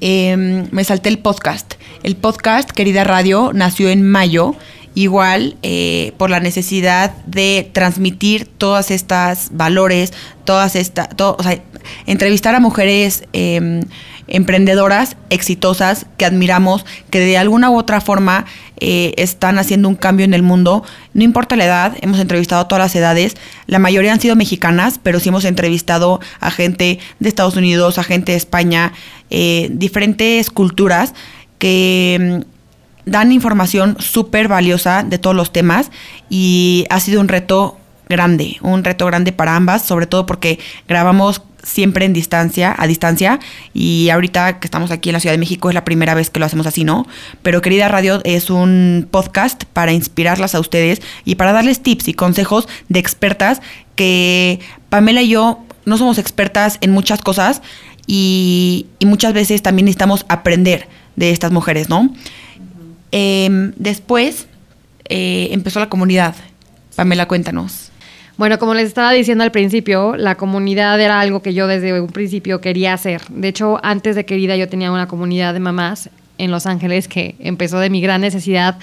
Em, 0.00 0.68
me 0.70 0.84
salté 0.84 1.08
el 1.08 1.18
podcast. 1.18 1.74
El 2.02 2.16
podcast, 2.16 2.70
querida 2.70 3.04
radio, 3.04 3.52
nació 3.54 3.88
en 3.88 4.08
mayo 4.08 4.54
igual 4.96 5.56
eh, 5.62 6.12
por 6.16 6.30
la 6.30 6.40
necesidad 6.40 7.14
de 7.26 7.68
transmitir 7.72 8.46
todas 8.46 8.90
estas 8.90 9.50
valores, 9.52 10.14
todas 10.44 10.74
estas, 10.74 11.08
o 11.20 11.42
sea, 11.42 11.62
entrevistar 12.06 12.54
a 12.54 12.60
mujeres 12.60 13.24
em, 13.34 13.82
emprendedoras 14.28 15.16
exitosas 15.30 16.06
que 16.16 16.24
admiramos, 16.24 16.84
que 17.10 17.20
de 17.20 17.38
alguna 17.38 17.70
u 17.70 17.78
otra 17.78 18.00
forma 18.00 18.44
eh, 18.78 19.14
están 19.16 19.58
haciendo 19.58 19.88
un 19.88 19.94
cambio 19.94 20.24
en 20.24 20.34
el 20.34 20.42
mundo. 20.42 20.84
No 21.14 21.24
importa 21.24 21.56
la 21.56 21.64
edad, 21.64 21.96
hemos 22.00 22.18
entrevistado 22.18 22.62
a 22.62 22.68
todas 22.68 22.84
las 22.84 22.96
edades. 22.96 23.36
La 23.66 23.78
mayoría 23.78 24.12
han 24.12 24.20
sido 24.20 24.36
mexicanas, 24.36 25.00
pero 25.02 25.20
sí 25.20 25.28
hemos 25.28 25.44
entrevistado 25.44 26.20
a 26.40 26.50
gente 26.50 26.98
de 27.20 27.28
Estados 27.28 27.56
Unidos, 27.56 27.98
a 27.98 28.04
gente 28.04 28.32
de 28.32 28.38
España, 28.38 28.92
eh, 29.30 29.68
diferentes 29.72 30.50
culturas 30.50 31.14
que 31.58 32.42
mm, 32.44 33.10
dan 33.10 33.32
información 33.32 33.96
súper 34.00 34.48
valiosa 34.48 35.04
de 35.04 35.18
todos 35.18 35.36
los 35.36 35.52
temas 35.52 35.90
y 36.28 36.84
ha 36.90 37.00
sido 37.00 37.20
un 37.20 37.28
reto 37.28 37.78
grande, 38.08 38.56
un 38.60 38.84
reto 38.84 39.06
grande 39.06 39.32
para 39.32 39.56
ambas, 39.56 39.82
sobre 39.82 40.06
todo 40.06 40.26
porque 40.26 40.58
grabamos 40.86 41.42
siempre 41.62 42.04
en 42.04 42.12
distancia, 42.12 42.74
a 42.76 42.86
distancia, 42.86 43.40
y 43.74 44.08
ahorita 44.10 44.60
que 44.60 44.66
estamos 44.66 44.90
aquí 44.90 45.08
en 45.08 45.14
la 45.14 45.20
Ciudad 45.20 45.34
de 45.34 45.38
México 45.38 45.68
es 45.68 45.74
la 45.74 45.84
primera 45.84 46.14
vez 46.14 46.30
que 46.30 46.40
lo 46.40 46.46
hacemos 46.46 46.66
así, 46.66 46.84
¿no? 46.84 47.06
Pero 47.42 47.60
Querida 47.60 47.88
Radio 47.88 48.20
es 48.24 48.50
un 48.50 49.08
podcast 49.10 49.64
para 49.64 49.92
inspirarlas 49.92 50.54
a 50.54 50.60
ustedes 50.60 51.02
y 51.24 51.34
para 51.34 51.52
darles 51.52 51.82
tips 51.82 52.08
y 52.08 52.14
consejos 52.14 52.68
de 52.88 53.00
expertas 53.00 53.60
que 53.96 54.60
Pamela 54.88 55.22
y 55.22 55.28
yo 55.28 55.64
no 55.84 55.96
somos 55.98 56.18
expertas 56.18 56.78
en 56.80 56.90
muchas 56.90 57.20
cosas 57.20 57.62
y, 58.06 58.86
muchas 59.04 59.32
veces 59.32 59.62
también 59.62 59.86
necesitamos 59.86 60.26
aprender 60.28 60.88
de 61.16 61.30
estas 61.30 61.52
mujeres, 61.52 61.88
¿no? 61.88 62.12
Em, 63.12 63.72
después 63.76 64.46
eh, 65.08 65.48
empezó 65.52 65.80
la 65.80 65.88
comunidad. 65.88 66.34
Pamela, 66.96 67.26
cuéntanos. 67.28 67.85
Bueno, 68.36 68.58
como 68.58 68.74
les 68.74 68.86
estaba 68.86 69.12
diciendo 69.12 69.44
al 69.44 69.50
principio, 69.50 70.14
la 70.14 70.34
comunidad 70.34 71.00
era 71.00 71.20
algo 71.20 71.40
que 71.40 71.54
yo 71.54 71.66
desde 71.66 71.98
un 71.98 72.08
principio 72.08 72.60
quería 72.60 72.92
hacer. 72.92 73.22
De 73.30 73.48
hecho, 73.48 73.80
antes 73.82 74.14
de 74.14 74.26
Querida 74.26 74.56
yo 74.56 74.68
tenía 74.68 74.92
una 74.92 75.08
comunidad 75.08 75.54
de 75.54 75.60
mamás 75.60 76.10
en 76.36 76.50
Los 76.50 76.66
Ángeles 76.66 77.08
que 77.08 77.34
empezó 77.38 77.78
de 77.78 77.88
mi 77.88 78.02
gran 78.02 78.20
necesidad 78.20 78.76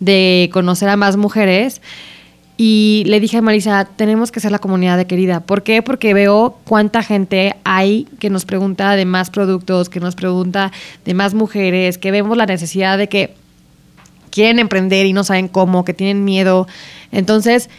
de 0.00 0.50
conocer 0.52 0.88
a 0.88 0.96
más 0.96 1.16
mujeres. 1.16 1.80
Y 2.56 3.04
le 3.06 3.20
dije 3.20 3.36
a 3.36 3.42
Marisa, 3.42 3.84
tenemos 3.84 4.32
que 4.32 4.40
ser 4.40 4.50
la 4.50 4.58
comunidad 4.58 4.96
de 4.96 5.06
querida. 5.06 5.38
¿Por 5.38 5.62
qué? 5.62 5.82
Porque 5.82 6.12
veo 6.12 6.58
cuánta 6.64 7.04
gente 7.04 7.54
hay 7.62 8.08
que 8.18 8.28
nos 8.28 8.44
pregunta 8.44 8.96
de 8.96 9.04
más 9.04 9.30
productos, 9.30 9.88
que 9.88 10.00
nos 10.00 10.16
pregunta 10.16 10.72
de 11.04 11.14
más 11.14 11.32
mujeres, 11.32 11.96
que 11.96 12.10
vemos 12.10 12.36
la 12.36 12.46
necesidad 12.46 12.98
de 12.98 13.08
que 13.08 13.34
quieren 14.30 14.58
emprender 14.58 15.06
y 15.06 15.12
no 15.12 15.22
saben 15.22 15.46
cómo, 15.46 15.84
que 15.84 15.94
tienen 15.94 16.24
miedo. 16.24 16.66
Entonces, 17.12 17.70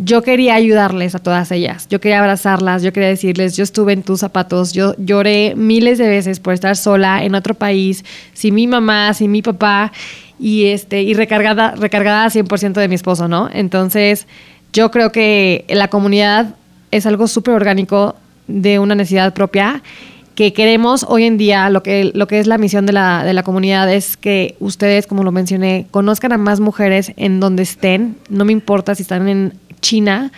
yo 0.00 0.22
quería 0.22 0.54
ayudarles 0.54 1.16
a 1.16 1.18
todas 1.18 1.50
ellas, 1.50 1.88
yo 1.90 2.00
quería 2.00 2.20
abrazarlas, 2.20 2.84
yo 2.84 2.92
quería 2.92 3.08
decirles, 3.08 3.56
yo 3.56 3.64
estuve 3.64 3.92
en 3.92 4.04
tus 4.04 4.20
zapatos, 4.20 4.72
yo 4.72 4.94
lloré 4.96 5.54
miles 5.56 5.98
de 5.98 6.08
veces 6.08 6.38
por 6.38 6.54
estar 6.54 6.76
sola 6.76 7.24
en 7.24 7.34
otro 7.34 7.54
país, 7.54 8.04
sin 8.32 8.54
mi 8.54 8.68
mamá, 8.68 9.12
sin 9.12 9.32
mi 9.32 9.42
papá 9.42 9.92
y 10.38 10.66
este 10.66 11.02
y 11.02 11.14
recargada 11.14 11.72
recargada 11.72 12.28
100% 12.28 12.74
de 12.74 12.86
mi 12.86 12.94
esposo, 12.94 13.26
¿no? 13.26 13.50
Entonces, 13.52 14.28
yo 14.72 14.92
creo 14.92 15.10
que 15.10 15.64
la 15.68 15.88
comunidad 15.88 16.54
es 16.92 17.04
algo 17.04 17.26
súper 17.26 17.54
orgánico 17.54 18.14
de 18.46 18.78
una 18.78 18.94
necesidad 18.94 19.34
propia 19.34 19.82
que 20.38 20.52
queremos 20.52 21.04
hoy 21.08 21.24
en 21.24 21.36
día, 21.36 21.68
lo 21.68 21.82
que, 21.82 22.12
lo 22.14 22.28
que 22.28 22.38
es 22.38 22.46
la 22.46 22.58
misión 22.58 22.86
de 22.86 22.92
la, 22.92 23.24
de 23.24 23.32
la 23.32 23.42
comunidad 23.42 23.92
es 23.92 24.16
que 24.16 24.54
ustedes, 24.60 25.08
como 25.08 25.24
lo 25.24 25.32
mencioné, 25.32 25.88
conozcan 25.90 26.30
a 26.30 26.38
más 26.38 26.60
mujeres 26.60 27.10
en 27.16 27.40
donde 27.40 27.64
estén, 27.64 28.16
no 28.28 28.44
me 28.44 28.52
importa 28.52 28.94
si 28.94 29.02
están 29.02 29.28
en 29.28 29.54
China, 29.80 30.30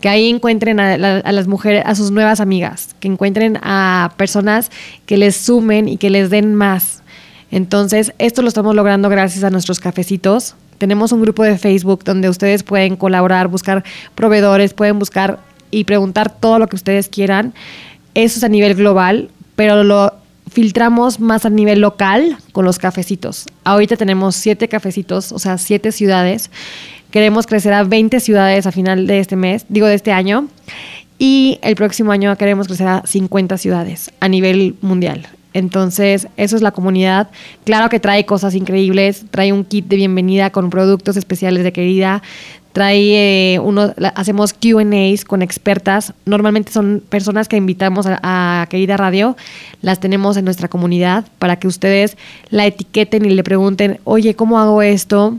que 0.00 0.08
ahí 0.08 0.30
encuentren 0.30 0.78
a, 0.78 0.96
las 0.96 1.48
mujeres, 1.48 1.82
a 1.84 1.96
sus 1.96 2.12
nuevas 2.12 2.38
amigas, 2.38 2.94
que 3.00 3.08
encuentren 3.08 3.58
a 3.60 4.12
personas 4.16 4.70
que 5.04 5.16
les 5.16 5.34
sumen 5.34 5.88
y 5.88 5.96
que 5.96 6.10
les 6.10 6.30
den 6.30 6.54
más. 6.54 7.02
Entonces, 7.50 8.12
esto 8.18 8.42
lo 8.42 8.48
estamos 8.48 8.76
logrando 8.76 9.08
gracias 9.08 9.42
a 9.42 9.50
nuestros 9.50 9.80
cafecitos. 9.80 10.54
Tenemos 10.78 11.10
un 11.10 11.22
grupo 11.22 11.42
de 11.42 11.58
Facebook 11.58 12.04
donde 12.04 12.28
ustedes 12.28 12.62
pueden 12.62 12.94
colaborar, 12.94 13.48
buscar 13.48 13.82
proveedores, 14.14 14.74
pueden 14.74 15.00
buscar 15.00 15.40
y 15.72 15.82
preguntar 15.82 16.32
todo 16.38 16.60
lo 16.60 16.68
que 16.68 16.76
ustedes 16.76 17.08
quieran. 17.08 17.52
Eso 18.14 18.38
es 18.38 18.44
a 18.44 18.48
nivel 18.48 18.76
global, 18.76 19.28
pero 19.60 19.84
lo 19.84 20.14
filtramos 20.50 21.20
más 21.20 21.44
a 21.44 21.50
nivel 21.50 21.82
local 21.82 22.38
con 22.52 22.64
los 22.64 22.78
cafecitos. 22.78 23.44
Ahorita 23.62 23.98
tenemos 23.98 24.34
siete 24.34 24.68
cafecitos, 24.68 25.32
o 25.32 25.38
sea, 25.38 25.58
siete 25.58 25.92
ciudades. 25.92 26.50
Queremos 27.10 27.46
crecer 27.46 27.74
a 27.74 27.84
20 27.84 28.20
ciudades 28.20 28.66
a 28.66 28.72
final 28.72 29.06
de 29.06 29.18
este 29.18 29.36
mes, 29.36 29.66
digo 29.68 29.86
de 29.86 29.96
este 29.96 30.12
año. 30.12 30.48
Y 31.18 31.58
el 31.60 31.76
próximo 31.76 32.10
año 32.10 32.34
queremos 32.38 32.68
crecer 32.68 32.88
a 32.88 33.02
50 33.04 33.58
ciudades 33.58 34.10
a 34.20 34.28
nivel 34.28 34.76
mundial. 34.80 35.28
Entonces, 35.52 36.28
eso 36.38 36.56
es 36.56 36.62
la 36.62 36.70
comunidad. 36.70 37.28
Claro 37.64 37.90
que 37.90 38.00
trae 38.00 38.24
cosas 38.24 38.54
increíbles, 38.54 39.26
trae 39.30 39.52
un 39.52 39.64
kit 39.66 39.88
de 39.88 39.96
bienvenida 39.96 40.48
con 40.48 40.70
productos 40.70 41.18
especiales 41.18 41.64
de 41.64 41.72
querida, 41.74 42.22
trae 42.72 43.54
eh, 43.54 43.58
uno, 43.58 43.94
hacemos 44.14 44.52
QAs 44.52 45.24
con 45.24 45.42
expertas. 45.42 46.14
Normalmente 46.24 46.72
son 46.72 47.02
personas 47.08 47.48
que 47.48 47.56
invitamos 47.56 48.06
a, 48.06 48.20
a, 48.22 48.66
Querida 48.66 48.96
Radio, 48.96 49.36
las 49.82 50.00
tenemos 50.00 50.36
en 50.36 50.44
nuestra 50.44 50.68
comunidad 50.68 51.24
para 51.38 51.56
que 51.56 51.68
ustedes 51.68 52.16
la 52.50 52.66
etiqueten 52.66 53.24
y 53.24 53.30
le 53.30 53.42
pregunten, 53.42 54.00
oye, 54.04 54.34
¿cómo 54.34 54.58
hago 54.58 54.82
esto? 54.82 55.36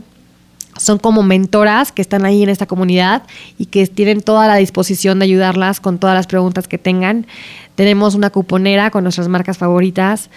son 0.76 0.98
como 0.98 1.22
mentoras 1.22 1.92
que 1.92 2.02
están 2.02 2.24
ahí 2.24 2.42
en 2.42 2.48
esta 2.48 2.66
comunidad 2.66 3.22
y 3.58 3.66
que 3.66 3.86
tienen 3.86 4.20
toda 4.22 4.48
la 4.48 4.56
disposición 4.56 5.18
de 5.18 5.26
ayudarlas 5.26 5.80
con 5.80 5.98
todas 5.98 6.16
las 6.16 6.26
preguntas 6.26 6.66
que 6.66 6.78
tengan. 6.78 7.26
Tenemos 7.74 8.14
una 8.14 8.30
cuponera 8.30 8.90
con 8.90 9.04
nuestras 9.04 9.28
marcas 9.28 9.58
favoritas 9.58 10.30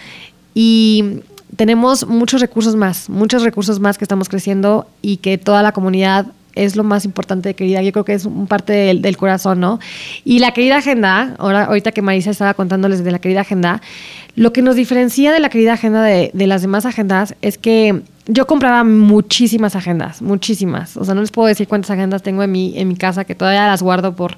y 0.54 1.20
tenemos 1.56 2.06
muchos 2.06 2.40
recursos 2.40 2.76
más, 2.76 3.08
muchos 3.08 3.42
recursos 3.42 3.80
más 3.80 3.98
que 3.98 4.04
estamos 4.04 4.28
creciendo 4.28 4.86
y 5.00 5.18
que 5.18 5.38
toda 5.38 5.62
la 5.62 5.72
comunidad 5.72 6.26
es 6.56 6.74
lo 6.74 6.82
más 6.82 7.04
importante 7.04 7.50
de 7.50 7.54
querida. 7.54 7.82
Yo 7.82 7.92
creo 7.92 8.04
que 8.04 8.14
es 8.14 8.24
un 8.24 8.46
parte 8.48 8.72
del, 8.72 9.16
corazón, 9.16 9.60
¿no? 9.60 9.78
Y 10.24 10.40
la 10.40 10.52
querida 10.52 10.78
agenda, 10.78 11.36
ahora, 11.38 11.64
ahorita 11.64 11.92
que 11.92 12.02
Marisa 12.02 12.30
estaba 12.30 12.54
contándoles 12.54 13.04
de 13.04 13.12
la 13.12 13.20
querida 13.20 13.42
agenda, 13.42 13.80
lo 14.34 14.52
que 14.52 14.62
nos 14.62 14.74
diferencia 14.74 15.32
de 15.32 15.40
la 15.40 15.48
querida 15.48 15.74
agenda 15.74 16.02
de, 16.02 16.30
de 16.34 16.46
las 16.46 16.62
demás 16.62 16.84
agendas 16.86 17.34
es 17.42 17.58
que 17.58 18.02
yo 18.26 18.46
compraba 18.46 18.82
muchísimas 18.82 19.76
agendas, 19.76 20.20
muchísimas. 20.20 20.96
O 20.96 21.04
sea, 21.04 21.14
no 21.14 21.20
les 21.20 21.30
puedo 21.30 21.46
decir 21.46 21.68
cuántas 21.68 21.90
agendas 21.92 22.22
tengo 22.22 22.42
en 22.42 22.50
mi, 22.50 22.76
en 22.78 22.88
mi 22.88 22.96
casa, 22.96 23.24
que 23.24 23.34
todavía 23.34 23.66
las 23.66 23.82
guardo 23.82 24.16
por, 24.16 24.36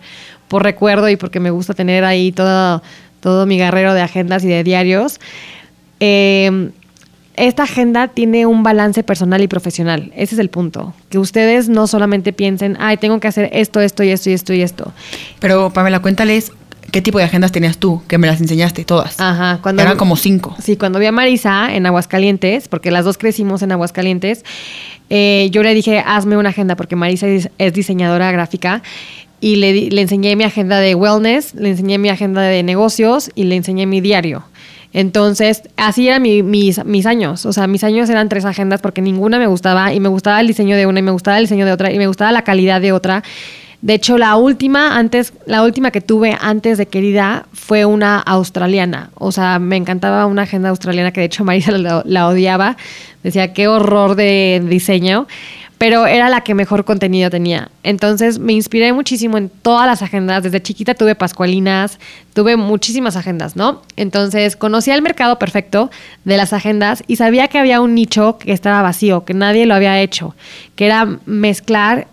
por 0.49 0.63
recuerdo 0.63 1.09
y 1.09 1.17
porque 1.17 1.41
me 1.41 1.51
gusta 1.51 1.75
tener 1.75 2.05
ahí 2.05 2.33
todo, 2.33 2.83
todo 3.21 3.47
mi 3.47 3.57
guerrero 3.57 3.95
de 3.95 4.03
agendas 4.03 4.45
y 4.45 4.49
de 4.49 4.63
diarios. 4.63 5.21
Eh, 6.01 6.71
esta 7.38 7.64
agenda 7.64 8.09
tiene 8.09 8.47
un 8.47 8.62
balance 8.62 9.02
personal 9.02 9.42
y 9.42 9.49
profesional. 9.49 10.12
Ese 10.14 10.35
es 10.35 10.38
el 10.38 10.50
punto. 10.50 10.95
Que 11.09 11.18
ustedes 11.18 11.68
no 11.68 11.87
solamente 11.87 12.33
piensen, 12.33 12.76
ay, 12.80 12.97
tengo 12.97 13.21
que 13.21 13.28
hacer 13.28 13.49
esto, 13.52 13.80
esto 13.80 14.02
y 14.02 14.11
esto 14.11 14.30
y 14.30 14.33
esto 14.33 14.52
y 14.52 14.62
esto. 14.62 14.92
Pero, 15.40 15.71
Pamela, 15.71 16.00
cuéntales 16.00 16.52
¿Qué 16.90 17.02
tipo 17.02 17.18
de 17.18 17.25
agendas 17.25 17.52
tenías 17.52 17.76
tú? 17.76 18.00
Que 18.09 18.16
me 18.16 18.26
las 18.26 18.40
enseñaste 18.40 18.85
todas. 18.85 19.21
Ajá. 19.21 19.59
Cuando 19.62 19.83
Eran 19.83 19.99
como 19.99 20.16
cinco. 20.16 20.57
Sí, 20.62 20.76
cuando 20.76 20.99
vi 20.99 21.07
a 21.07 21.12
Marisa 21.12 21.75
en 21.75 21.85
Aguascalientes, 21.85 22.68
porque 22.68 22.90
las 22.90 23.04
dos 23.04 23.18
crecimos 23.18 23.61
en 23.61 23.73
Aguascalientes, 23.73 24.42
eh, 25.11 25.49
yo 25.52 25.62
le 25.62 25.75
dije, 25.75 26.02
hazme 26.04 26.38
una 26.38 26.49
agenda, 26.49 26.76
porque 26.76 26.97
Marisa 26.97 27.26
es, 27.26 27.73
diseñadora 27.75 28.33
gráfica. 28.33 28.83
Y 29.40 29.57
le, 29.57 29.90
le 29.90 30.00
enseñé 30.00 30.35
mi 30.35 30.45
agenda 30.45 30.80
de 30.80 30.95
wellness, 30.95 31.54
le 31.54 31.68
enseñé 31.68 31.99
mi 31.99 32.09
agenda 32.09 32.40
de 32.40 32.62
negocios 32.62 33.30
y 33.35 33.45
le 33.45 33.57
enseñé 33.57 33.85
mi 33.85 34.00
diario. 34.00 34.45
Entonces, 34.99 35.62
así 35.76 36.09
eran 36.09 36.23
mis, 36.23 36.85
mis 36.85 37.07
años. 37.07 37.47
O 37.47 37.52
sea, 37.52 37.69
mis 37.69 37.85
años 37.85 38.11
eran 38.11 38.28
tres 38.28 38.45
agendas 38.45 38.81
porque 38.81 39.00
ninguna 39.00 39.38
me 39.38 39.47
gustaba 39.47 39.95
y 39.95 40.00
me 40.00 40.09
gustaba 40.09 40.40
el 40.40 40.49
diseño 40.49 40.76
de 40.76 40.87
una 40.87 40.99
y 40.99 41.02
me 41.05 41.12
gustaba 41.12 41.38
el 41.38 41.45
diseño 41.45 41.64
de 41.67 41.71
otra 41.71 41.93
y 41.93 41.99
me 41.99 42.09
gustaba 42.09 42.33
la 42.33 42.43
calidad 42.43 42.81
de 42.81 42.90
otra. 42.90 43.23
De 43.81 43.95
hecho, 43.95 44.19
la 44.19 44.35
última 44.35 44.99
antes, 44.99 45.35
la 45.47 45.62
última 45.62 45.93
que 45.93 46.00
tuve 46.00 46.37
antes 46.40 46.78
de 46.78 46.87
Querida 46.87 47.47
fue 47.52 47.85
una 47.85 48.19
australiana. 48.19 49.11
O 49.14 49.31
sea, 49.31 49.61
me 49.61 49.76
encantaba 49.76 50.26
una 50.26 50.43
agenda 50.43 50.71
australiana 50.71 51.12
que 51.12 51.21
de 51.21 51.26
hecho 51.26 51.45
Marisa 51.45 51.71
la, 51.78 52.26
odiaba. 52.26 52.76
Decía, 53.23 53.52
qué 53.52 53.69
horror 53.69 54.17
de 54.17 54.61
diseño. 54.69 55.28
Pero 55.78 56.06
era 56.06 56.28
la 56.28 56.40
que 56.40 56.54
mejor 56.54 56.85
contenido 56.85 57.30
tenía. 57.30 57.70
Entonces 57.85 58.38
me 58.40 58.52
inspiré 58.52 58.92
muchísimo 58.92 59.38
en 59.38 59.49
todas 59.49 59.87
las 59.87 60.02
agendas. 60.02 60.42
Desde 60.42 60.61
chiquita 60.61 60.94
tuve 60.94 61.14
pascualinas, 61.14 62.00
tuve 62.35 62.56
muchísimas 62.56 63.14
agendas, 63.14 63.54
¿no? 63.54 63.82
Entonces 63.97 64.56
conocí 64.56 64.90
el 64.90 65.02
mercado 65.02 65.38
perfecto 65.38 65.90
de 66.25 66.37
las 66.37 66.52
agendas 66.52 67.04
y 67.06 67.16
sabía 67.16 67.47
que 67.47 67.58
había 67.58 67.80
un 67.80 67.94
nicho 67.94 68.38
que 68.38 68.52
estaba 68.52 68.82
vacío, 68.82 69.25
que 69.25 69.35
nadie 69.35 69.66
lo 69.66 69.75
había 69.75 70.00
hecho, 70.00 70.35
que 70.75 70.87
era 70.87 71.18
mezclar 71.26 72.08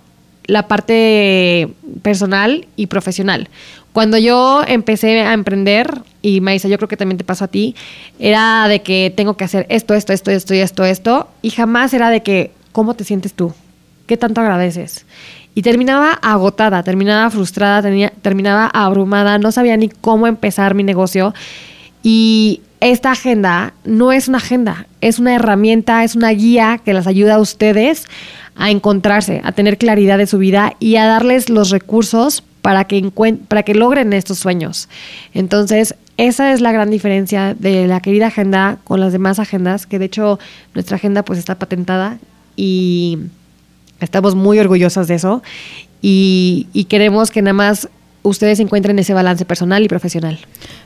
la 0.48 0.68
parte 0.68 1.70
personal 2.02 2.68
y 2.76 2.88
profesional. 2.88 3.50
Cuando 3.94 4.18
yo 4.18 4.62
empecé 4.68 5.22
a 5.22 5.34
emprender, 5.34 6.02
y 6.22 6.42
Maisa, 6.42 6.68
yo 6.68 6.78
creo 6.78 6.90
que 6.90 6.98
también 6.98 7.18
te 7.18 7.24
pasó 7.24 7.46
a 7.46 7.48
ti, 7.48 7.76
era 8.20 8.68
de 8.68 8.82
que 8.82 9.14
tengo 9.16 9.38
que 9.38 9.46
hacer 9.46 9.66
esto, 9.70 9.94
esto, 9.94 10.12
esto, 10.12 10.32
esto 10.32 10.54
y 10.54 10.60
esto, 10.60 10.84
esto, 10.84 11.30
y 11.42 11.52
jamás 11.52 11.94
era 11.94 12.10
de 12.10 12.22
que, 12.22 12.52
¿cómo 12.76 12.94
te 12.94 13.06
sientes 13.06 13.34
tú? 13.34 13.54
¿Qué 14.06 14.18
tanto 14.18 14.42
agradeces? 14.42 15.06
Y 15.56 15.62
terminaba 15.62 16.12
agotada, 16.12 16.84
terminaba 16.84 17.30
frustrada, 17.30 17.82
terminaba 18.22 18.68
abrumada, 18.68 19.38
no 19.38 19.54
sabía 19.54 19.78
ni 19.78 19.88
cómo 19.88 20.28
empezar 20.28 20.76
mi 20.76 20.84
negocio. 20.84 21.34
Y 22.04 22.60
esta 22.82 23.12
agenda 23.12 23.74
no 23.86 24.12
es 24.12 24.28
una 24.28 24.40
agenda, 24.40 24.88
es 25.00 25.20
una 25.20 25.36
herramienta, 25.36 26.04
es 26.04 26.18
una 26.18 26.32
guía 26.32 26.82
que 26.84 26.94
las 26.94 27.08
ayuda 27.08 27.36
a 27.36 27.40
ustedes 27.40 28.08
a 28.58 28.72
encontrarse, 28.72 29.40
a 29.46 29.54
tener 29.54 29.78
claridad 29.78 30.18
de 30.18 30.28
su 30.28 30.38
vida 30.38 30.74
y 30.78 30.98
a 30.98 31.06
darles 31.06 31.50
los 31.50 31.70
recursos 31.70 32.44
para 32.62 32.84
que, 32.84 33.10
para 33.48 33.64
que 33.64 33.74
logren 33.74 34.12
estos 34.12 34.40
sueños. 34.40 34.90
Entonces, 35.34 35.96
esa 36.18 36.52
es 36.52 36.60
la 36.60 36.74
gran 36.74 36.90
diferencia 36.90 37.56
de 37.58 37.88
la 37.88 38.02
querida 38.02 38.28
agenda 38.28 38.80
con 38.84 39.00
las 39.00 39.14
demás 39.14 39.40
agendas, 39.40 39.86
que 39.86 39.98
de 39.98 40.06
hecho 40.06 40.40
nuestra 40.74 40.98
agenda 40.98 41.24
pues 41.24 41.40
está 41.40 41.56
patentada 41.56 42.18
y 42.56 43.20
estamos 44.00 44.36
muy 44.36 44.60
orgullosas 44.60 45.08
de 45.08 45.16
eso 45.16 45.42
y, 46.08 46.86
queremos 46.88 47.32
que 47.32 47.42
nada 47.42 47.54
más 47.54 47.90
ustedes 48.22 48.60
encuentren 48.60 49.00
ese 49.00 49.16
balance 49.16 49.44
personal 49.44 49.84
y 49.84 49.88
profesional. 49.88 50.38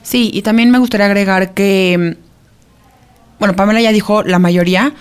Sí, 0.02 0.32
y 0.34 0.44
también 0.44 0.72
me 0.72 0.80
gustaría 0.80 1.08
agregar 1.08 1.54
que, 1.54 2.16
bueno, 3.38 3.54
Pamela 3.56 3.82
ya 3.82 3.92
dijo 3.92 4.24
la 4.24 4.40
mayoría, 4.40 4.94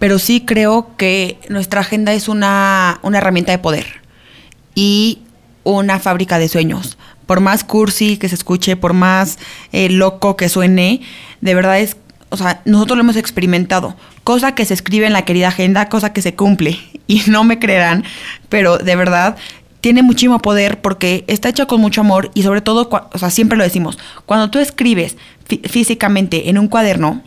pero 0.00 0.18
sí 0.18 0.40
creo 0.44 0.96
que 0.96 1.38
nuestra 1.48 1.82
agenda 1.82 2.12
es 2.12 2.28
una, 2.28 2.98
herramienta 3.04 3.52
de 3.52 3.58
poder 3.58 3.86
y 4.74 5.20
una 5.62 6.00
fábrica 6.00 6.40
de 6.40 6.48
sueños. 6.48 6.98
Por 7.26 7.38
más 7.38 7.62
cursi 7.62 8.16
que 8.16 8.28
se 8.28 8.34
escuche, 8.34 8.74
por 8.74 8.94
más 8.94 9.38
eh, 9.70 9.88
loco 9.90 10.36
que 10.36 10.48
suene, 10.48 11.02
de 11.40 11.54
verdad 11.54 11.78
es, 11.78 11.96
o 12.32 12.36
sea, 12.36 12.62
nosotros 12.64 12.96
lo 12.96 13.02
hemos 13.02 13.16
experimentado. 13.16 13.94
Cosa 14.24 14.54
que 14.54 14.64
se 14.64 14.74
escribe 14.74 15.06
en 15.06 15.12
la 15.12 15.24
querida 15.24 15.48
agenda, 15.48 15.88
cosa 15.88 16.12
que 16.12 16.22
se 16.22 16.34
cumple. 16.34 16.78
Y 17.08 17.24
no 17.26 17.44
me 17.44 17.58
creerán, 17.58 18.04
pero 18.48 18.78
de 18.78 18.96
verdad 18.96 19.36
tiene 19.82 20.02
muchísimo 20.02 20.38
poder 20.38 20.80
porque 20.80 21.24
está 21.26 21.48
hecho 21.48 21.66
con 21.66 21.80
mucho 21.80 22.00
amor 22.00 22.30
y 22.32 22.42
sobre 22.42 22.62
todo, 22.62 22.88
o 23.12 23.18
sea, 23.18 23.28
siempre 23.28 23.58
lo 23.58 23.64
decimos, 23.64 23.98
cuando 24.24 24.48
tú 24.48 24.60
escribes 24.60 25.16
físicamente 25.64 26.48
en 26.48 26.58
un 26.58 26.68
cuaderno, 26.68 27.20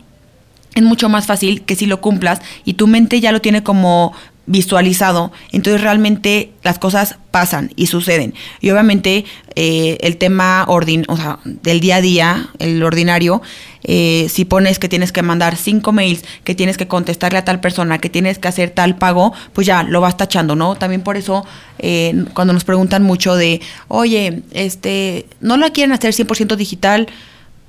es 0.74 0.82
mucho 0.82 1.08
más 1.08 1.26
fácil 1.26 1.62
que 1.62 1.76
si 1.76 1.86
lo 1.86 2.00
cumplas 2.00 2.40
y 2.64 2.74
tu 2.74 2.86
mente 2.86 3.20
ya 3.20 3.30
lo 3.30 3.42
tiene 3.42 3.62
como 3.62 4.12
visualizado, 4.46 5.32
entonces 5.52 5.80
realmente 5.82 6.52
las 6.62 6.78
cosas 6.78 7.16
pasan 7.30 7.72
y 7.76 7.86
suceden. 7.86 8.34
Y 8.60 8.70
obviamente 8.70 9.24
eh, 9.56 9.98
el 10.00 10.16
tema 10.16 10.64
ordin 10.68 11.04
o 11.08 11.16
sea, 11.16 11.38
del 11.44 11.80
día 11.80 11.96
a 11.96 12.00
día, 12.00 12.48
el 12.58 12.82
ordinario, 12.82 13.42
eh, 13.82 14.28
si 14.30 14.44
pones 14.44 14.78
que 14.78 14.88
tienes 14.88 15.12
que 15.12 15.22
mandar 15.22 15.56
cinco 15.56 15.92
mails, 15.92 16.24
que 16.44 16.54
tienes 16.54 16.76
que 16.76 16.88
contestarle 16.88 17.38
a 17.38 17.44
tal 17.44 17.60
persona, 17.60 17.98
que 17.98 18.08
tienes 18.08 18.38
que 18.38 18.48
hacer 18.48 18.70
tal 18.70 18.96
pago, 18.96 19.32
pues 19.52 19.66
ya 19.66 19.82
lo 19.82 20.00
vas 20.00 20.16
tachando, 20.16 20.56
¿no? 20.56 20.76
También 20.76 21.02
por 21.02 21.16
eso 21.16 21.44
eh, 21.78 22.24
cuando 22.34 22.52
nos 22.52 22.64
preguntan 22.64 23.02
mucho 23.02 23.36
de, 23.36 23.60
oye, 23.88 24.42
este, 24.52 25.26
no 25.40 25.56
la 25.56 25.70
quieren 25.70 25.92
hacer 25.92 26.12
100% 26.12 26.56
digital, 26.56 27.08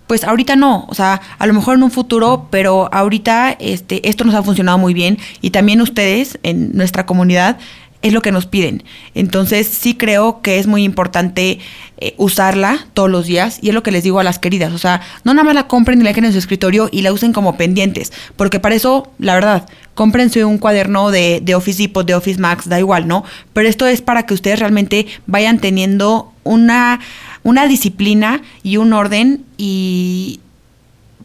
pues 0.07 0.23
ahorita 0.23 0.55
no, 0.55 0.85
o 0.89 0.95
sea, 0.95 1.21
a 1.37 1.47
lo 1.47 1.53
mejor 1.53 1.75
en 1.75 1.83
un 1.83 1.91
futuro, 1.91 2.47
pero 2.49 2.89
ahorita 2.91 3.55
este, 3.59 4.07
esto 4.07 4.23
nos 4.23 4.35
ha 4.35 4.43
funcionado 4.43 4.77
muy 4.77 4.93
bien 4.93 5.17
y 5.41 5.51
también 5.51 5.81
ustedes 5.81 6.39
en 6.43 6.71
nuestra 6.75 7.05
comunidad 7.05 7.57
es 8.01 8.13
lo 8.13 8.21
que 8.21 8.31
nos 8.31 8.45
piden. 8.45 8.83
Entonces 9.15 9.67
sí 9.67 9.95
creo 9.95 10.41
que 10.41 10.59
es 10.59 10.67
muy 10.67 10.83
importante 10.83 11.59
eh, 11.97 12.13
usarla 12.17 12.87
todos 12.93 13.09
los 13.09 13.25
días 13.25 13.59
y 13.61 13.69
es 13.69 13.73
lo 13.73 13.83
que 13.83 13.91
les 13.91 14.03
digo 14.03 14.19
a 14.19 14.23
las 14.23 14.39
queridas, 14.39 14.71
o 14.73 14.77
sea, 14.77 15.01
no 15.23 15.33
nada 15.33 15.43
más 15.43 15.55
la 15.55 15.67
compren 15.67 15.99
y 15.99 16.03
la 16.03 16.11
dejen 16.11 16.25
en 16.25 16.31
su 16.31 16.37
escritorio 16.37 16.89
y 16.91 17.01
la 17.01 17.11
usen 17.11 17.33
como 17.33 17.57
pendientes, 17.57 18.13
porque 18.35 18.59
para 18.59 18.75
eso, 18.75 19.11
la 19.17 19.33
verdad, 19.33 19.67
cómprense 19.95 20.45
un 20.45 20.59
cuaderno 20.59 21.09
de, 21.09 21.41
de 21.41 21.55
Office 21.55 21.81
Depot, 21.81 22.05
de 22.05 22.13
Office 22.13 22.39
Max, 22.39 22.69
da 22.69 22.79
igual, 22.79 23.07
¿no? 23.07 23.23
Pero 23.53 23.67
esto 23.67 23.87
es 23.87 24.01
para 24.01 24.25
que 24.27 24.35
ustedes 24.35 24.59
realmente 24.59 25.07
vayan 25.25 25.59
teniendo 25.59 26.31
una 26.43 26.99
una 27.47 27.65
disciplina 27.65 28.41
y 28.61 28.75
un 28.75 28.91
orden 28.91 29.45
y 29.55 30.41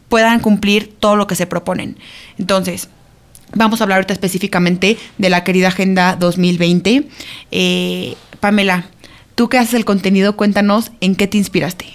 puedan 0.07 0.39
cumplir 0.39 0.93
todo 0.97 1.17
lo 1.17 1.27
que 1.27 1.35
se 1.35 1.47
proponen. 1.47 1.97
Entonces, 2.37 2.87
vamos 3.53 3.81
a 3.81 3.83
hablar 3.83 3.97
ahorita 3.97 4.13
específicamente 4.13 4.97
de 5.17 5.29
la 5.29 5.43
querida 5.43 5.67
Agenda 5.67 6.15
2020. 6.15 7.09
Eh, 7.51 8.15
Pamela, 8.39 8.85
tú 9.35 9.49
que 9.49 9.57
haces 9.57 9.73
el 9.73 9.83
contenido, 9.83 10.37
cuéntanos 10.37 10.93
en 11.01 11.15
qué 11.15 11.27
te 11.27 11.37
inspiraste. 11.37 11.87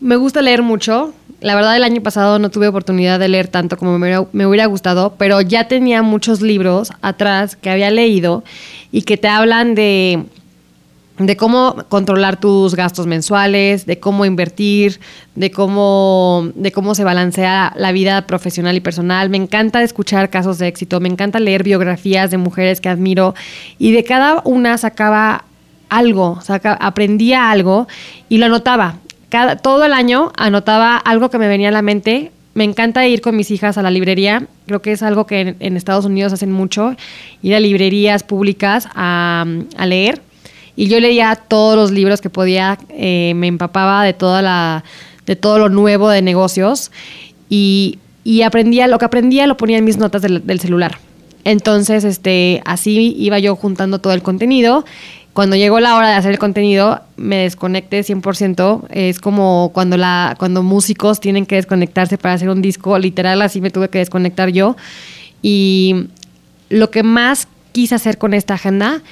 Me 0.00 0.16
gusta 0.16 0.42
leer 0.42 0.64
mucho. 0.64 1.14
La 1.40 1.54
verdad, 1.54 1.76
el 1.76 1.84
año 1.84 2.02
pasado 2.02 2.40
no 2.40 2.50
tuve 2.50 2.66
oportunidad 2.66 3.20
de 3.20 3.28
leer 3.28 3.46
tanto 3.46 3.76
como 3.76 3.96
me 4.00 4.26
me 4.32 4.46
hubiera, 4.46 4.66
gustado, 4.66 5.14
pero 5.16 5.40
ya 5.40 5.68
tenía 5.68 6.02
muchos 6.02 6.42
libros 6.42 6.90
atrás 7.00 7.54
que 7.54 7.70
había 7.70 7.92
leído 7.92 8.42
y 8.90 9.02
que 9.02 9.16
te 9.16 9.28
hablan 9.28 9.76
de 9.76 10.24
de 11.18 11.36
cómo 11.36 11.76
controlar 11.88 12.38
tus 12.38 12.74
gastos 12.74 13.06
mensuales, 13.06 13.86
de 13.86 13.98
cómo 13.98 14.24
invertir, 14.24 15.00
de 15.34 15.50
cómo, 15.50 16.50
de 16.54 16.70
cómo 16.70 16.94
se 16.94 17.04
balancea 17.04 17.72
la 17.76 17.92
vida 17.92 18.26
profesional 18.26 18.76
y 18.76 18.80
personal. 18.80 19.28
Me 19.28 19.36
encanta 19.36 19.82
escuchar 19.82 20.30
casos 20.30 20.58
de 20.58 20.68
éxito, 20.68 21.00
me 21.00 21.08
encanta 21.08 21.40
leer 21.40 21.64
biografías 21.64 22.30
de 22.30 22.38
mujeres 22.38 22.80
que 22.80 22.88
admiro 22.88 23.34
y 23.78 23.92
de 23.92 24.04
cada 24.04 24.42
una 24.44 24.78
sacaba 24.78 25.44
algo, 25.88 26.38
aprendía 26.80 27.50
algo 27.50 27.88
y 28.28 28.38
lo 28.38 28.46
anotaba. 28.46 28.96
Cada, 29.28 29.56
todo 29.56 29.84
el 29.84 29.92
año 29.92 30.32
anotaba 30.36 30.96
algo 30.96 31.30
que 31.30 31.38
me 31.38 31.48
venía 31.48 31.68
a 31.68 31.72
la 31.72 31.82
mente. 31.82 32.30
Me 32.54 32.64
encanta 32.64 33.06
ir 33.06 33.20
con 33.20 33.36
mis 33.36 33.50
hijas 33.50 33.76
a 33.76 33.82
la 33.82 33.90
librería. 33.90 34.46
Creo 34.66 34.82
que 34.82 34.92
es 34.92 35.02
algo 35.02 35.26
que 35.26 35.56
en, 35.58 35.76
Estados 35.76 36.04
Unidos 36.04 36.32
hacen 36.32 36.50
mucho, 36.50 36.94
ir 37.42 37.54
a 37.54 37.60
librerías 37.60 38.22
públicas 38.22 38.88
a, 38.94 39.44
a 39.76 39.86
leer 39.86 40.22
y 40.78 40.86
yo 40.86 41.00
leía 41.00 41.34
todos 41.34 41.74
los 41.74 41.90
libros 41.90 42.20
que 42.20 42.30
podía, 42.30 42.78
eh, 42.90 43.32
me 43.34 43.48
empapaba 43.48 44.04
de 44.04 44.12
toda 44.12 44.42
la, 44.42 44.84
de 45.26 45.34
todo 45.34 45.58
lo 45.58 45.68
nuevo 45.68 46.08
de 46.08 46.22
negocios 46.22 46.92
y, 47.48 47.98
aprendía, 48.46 48.86
lo 48.86 48.96
que 49.00 49.04
aprendía 49.04 49.48
lo 49.48 49.56
ponía 49.56 49.76
en 49.76 49.84
mis 49.84 49.96
notas 49.96 50.22
del, 50.22 50.60
celular. 50.60 50.98
Entonces, 51.42 52.04
este, 52.04 52.62
así 52.64 53.12
iba 53.18 53.40
yo 53.40 53.56
juntando 53.56 53.98
todo 53.98 54.12
el 54.12 54.22
contenido. 54.22 54.84
Cuando 55.32 55.56
llegó 55.56 55.80
la 55.80 55.96
hora 55.96 56.10
de 56.10 56.14
hacer 56.14 56.30
el 56.30 56.38
contenido, 56.38 57.00
me 57.16 57.38
desconecté 57.38 58.02
100%. 58.02 58.86
Es 58.90 59.18
como 59.18 59.72
cuando, 59.74 59.96
la, 59.96 60.36
cuando 60.38 60.62
músicos 60.62 61.18
tienen 61.18 61.44
que 61.44 61.56
desconectarse 61.56 62.18
para 62.18 62.34
hacer 62.34 62.50
un 62.50 62.62
disco, 62.62 62.96
literal, 63.00 63.42
así 63.42 63.60
me 63.60 63.70
tuve 63.70 63.88
que 63.88 63.98
desconectar 63.98 64.50
yo. 64.50 64.76
Y 65.42 66.06
lo 66.68 66.92
que 66.92 67.02
más 67.02 67.48
quise 67.72 67.96
hacer 67.96 68.16
con 68.16 68.32
esta 68.32 68.54
agenda 68.54 69.02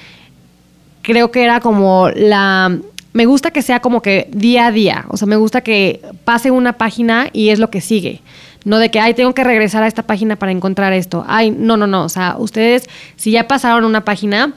creo 1.07 1.31
que 1.31 1.41
era 1.41 1.61
como 1.61 2.09
la... 2.13 2.77
Me 3.13 3.25
gusta 3.25 3.51
que 3.51 3.61
sea 3.61 3.79
como 3.79 4.01
que 4.01 4.27
día 4.31 4.67
a 4.67 4.71
día, 4.73 5.05
o 5.07 5.15
sea, 5.15 5.25
me 5.25 5.37
gusta 5.37 5.61
que 5.61 6.01
pase 6.25 6.51
una 6.51 6.73
página 6.73 7.29
y 7.31 7.49
es 7.49 7.59
lo 7.59 7.69
que 7.69 7.79
sigue. 7.79 8.21
No 8.65 8.77
de 8.77 8.91
que, 8.91 8.99
ay, 8.99 9.13
tengo 9.13 9.33
que 9.33 9.45
regresar 9.45 9.83
a 9.83 9.87
esta 9.87 10.03
página 10.03 10.35
para 10.35 10.51
encontrar 10.51 10.91
esto. 10.91 11.23
Ay, 11.25 11.49
no, 11.49 11.77
no, 11.77 11.87
no. 11.87 12.03
O 12.03 12.09
sea, 12.09 12.35
ustedes, 12.37 12.89
si 13.15 13.31
ya 13.31 13.47
pasaron 13.47 13.85
una 13.85 14.03
página, 14.03 14.53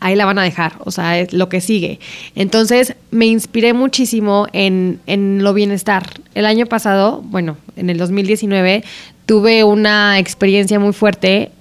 ahí 0.00 0.16
la 0.16 0.26
van 0.26 0.40
a 0.40 0.42
dejar, 0.42 0.74
o 0.80 0.90
sea, 0.90 1.20
es 1.20 1.32
lo 1.32 1.48
que 1.48 1.60
sigue. 1.60 2.00
Entonces, 2.34 2.96
me 3.12 3.26
inspiré 3.26 3.72
muchísimo 3.72 4.48
en, 4.52 4.98
en, 5.06 5.44
lo 5.44 5.54
bienestar. 5.54 6.20
El 6.34 6.46
año 6.46 6.66
pasado, 6.66 7.22
bueno, 7.22 7.56
en 7.76 7.88
el 7.88 7.96
2019, 7.96 8.82
tuve 9.24 9.62
una 9.62 10.18
experiencia 10.18 10.80
muy 10.80 10.92
fuerte 10.92 11.52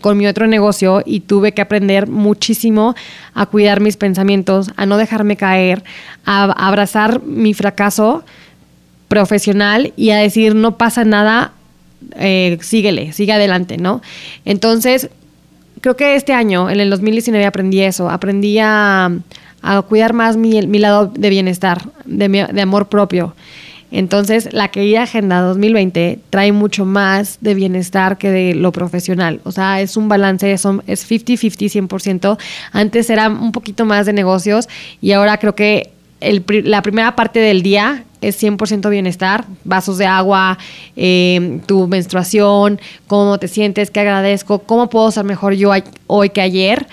con 0.00 0.18
mi 0.18 0.26
otro 0.26 0.46
negocio 0.46 1.02
y 1.04 1.20
tuve 1.20 1.52
que 1.52 1.62
aprender 1.62 2.08
muchísimo 2.08 2.94
a 3.34 3.46
cuidar 3.46 3.80
mis 3.80 3.96
pensamientos, 3.96 4.70
a 4.76 4.86
no 4.86 4.96
dejarme 4.96 5.36
caer, 5.36 5.84
a, 6.24 6.44
abrazar 6.44 7.22
mi 7.22 7.54
fracaso 7.54 8.24
profesional 9.08 9.92
y 9.96 10.10
a 10.10 10.16
decir 10.16 10.54
no 10.54 10.76
pasa 10.76 11.04
nada, 11.04 11.52
eh, 12.16 12.58
síguele, 12.60 13.12
sigue 13.12 13.32
adelante, 13.32 13.78
¿no? 13.78 14.02
Entonces, 14.44 15.10
creo 15.80 15.96
que 15.96 16.16
este 16.16 16.32
año, 16.32 16.68
en 16.68 16.80
el 16.80 16.90
2019, 16.90 17.46
aprendí 17.46 17.80
eso, 17.82 18.10
aprendí 18.10 18.58
a, 18.60 19.10
cuidar 19.88 20.12
más 20.12 20.36
mi, 20.36 20.64
mi, 20.66 20.78
lado 20.78 21.06
de 21.06 21.28
bienestar, 21.28 21.82
de, 22.04 22.28
de 22.28 22.60
amor 22.60 22.86
propio. 22.88 23.34
Entonces, 23.90 24.52
la 24.52 24.68
querida 24.68 25.04
Agenda 25.04 25.40
2020 25.40 26.18
trae 26.30 26.52
mucho 26.52 26.84
más 26.84 27.38
de 27.40 27.54
bienestar 27.54 28.18
que 28.18 28.30
de 28.30 28.54
lo 28.54 28.72
profesional. 28.72 29.40
O 29.44 29.52
sea, 29.52 29.80
es 29.80 29.96
un 29.96 30.08
balance, 30.08 30.52
es 30.52 30.64
50-50, 30.64 31.88
100%. 31.88 32.38
Antes 32.72 33.10
era 33.10 33.28
un 33.28 33.52
poquito 33.52 33.84
más 33.84 34.06
de 34.06 34.12
negocios 34.12 34.68
y 35.00 35.12
ahora 35.12 35.38
creo 35.38 35.54
que 35.54 35.90
la 36.20 36.82
primera 36.82 37.14
parte 37.14 37.40
del 37.40 37.62
día 37.62 38.04
es 38.20 38.42
100% 38.42 38.88
bienestar, 38.90 39.44
vasos 39.64 39.98
de 39.98 40.06
agua, 40.06 40.58
eh, 40.96 41.60
tu 41.66 41.86
menstruación, 41.86 42.80
cómo 43.06 43.38
te 43.38 43.48
sientes, 43.48 43.90
qué 43.90 44.00
agradezco, 44.00 44.60
cómo 44.60 44.88
puedo 44.88 45.10
ser 45.10 45.24
mejor 45.24 45.54
yo 45.54 45.72
hoy 46.06 46.30
que 46.30 46.40
ayer. 46.40 46.86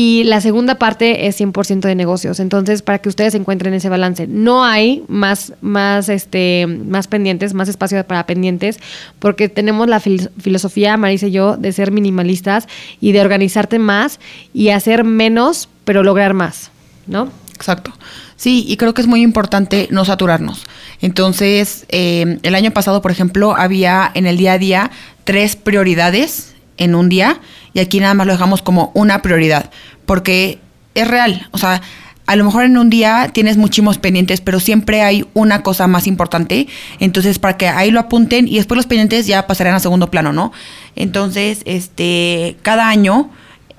Y 0.00 0.22
la 0.22 0.40
segunda 0.40 0.76
parte 0.76 1.26
es 1.26 1.40
100% 1.40 1.80
de 1.80 1.96
negocios. 1.96 2.38
Entonces, 2.38 2.82
para 2.82 3.00
que 3.00 3.08
ustedes 3.08 3.34
encuentren 3.34 3.74
ese 3.74 3.88
balance, 3.88 4.28
no 4.28 4.62
hay 4.62 5.02
más, 5.08 5.54
más, 5.60 6.08
este, 6.08 6.68
más 6.68 7.08
pendientes, 7.08 7.52
más 7.52 7.68
espacio 7.68 8.06
para 8.06 8.24
pendientes, 8.24 8.78
porque 9.18 9.48
tenemos 9.48 9.88
la 9.88 9.98
filosofía, 9.98 10.96
Marisa 10.96 11.26
y 11.26 11.32
yo, 11.32 11.56
de 11.56 11.72
ser 11.72 11.90
minimalistas 11.90 12.68
y 13.00 13.10
de 13.10 13.22
organizarte 13.22 13.80
más 13.80 14.20
y 14.54 14.68
hacer 14.68 15.02
menos, 15.02 15.68
pero 15.84 16.04
lograr 16.04 16.32
más, 16.32 16.70
¿no? 17.08 17.32
Exacto. 17.56 17.92
Sí, 18.36 18.64
y 18.68 18.76
creo 18.76 18.94
que 18.94 19.00
es 19.00 19.08
muy 19.08 19.22
importante 19.22 19.88
no 19.90 20.04
saturarnos. 20.04 20.64
Entonces, 21.00 21.86
eh, 21.88 22.38
el 22.44 22.54
año 22.54 22.70
pasado, 22.70 23.02
por 23.02 23.10
ejemplo, 23.10 23.56
había 23.56 24.08
en 24.14 24.28
el 24.28 24.36
día 24.36 24.52
a 24.52 24.58
día 24.58 24.90
tres 25.24 25.56
prioridades 25.56 26.54
en 26.78 26.94
un 26.94 27.08
día 27.08 27.40
y 27.74 27.80
aquí 27.80 28.00
nada 28.00 28.14
más 28.14 28.26
lo 28.26 28.32
dejamos 28.32 28.62
como 28.62 28.90
una 28.94 29.20
prioridad, 29.22 29.70
porque 30.06 30.58
es 30.94 31.06
real, 31.06 31.48
o 31.52 31.58
sea, 31.58 31.82
a 32.28 32.36
lo 32.36 32.44
mejor 32.44 32.64
en 32.64 32.76
un 32.76 32.90
día 32.90 33.30
tienes 33.32 33.56
muchísimos 33.56 33.96
pendientes, 33.96 34.42
pero 34.42 34.60
siempre 34.60 35.00
hay 35.00 35.26
una 35.32 35.62
cosa 35.62 35.86
más 35.86 36.06
importante. 36.06 36.68
Entonces, 37.00 37.38
para 37.38 37.56
que 37.56 37.68
ahí 37.68 37.90
lo 37.90 38.00
apunten 38.00 38.46
y 38.46 38.56
después 38.56 38.76
los 38.76 38.84
pendientes 38.84 39.26
ya 39.26 39.46
pasarán 39.46 39.74
a 39.74 39.80
segundo 39.80 40.10
plano, 40.10 40.34
¿no? 40.34 40.52
Entonces, 40.94 41.62
este, 41.64 42.58
cada 42.60 42.86
año 42.90 43.30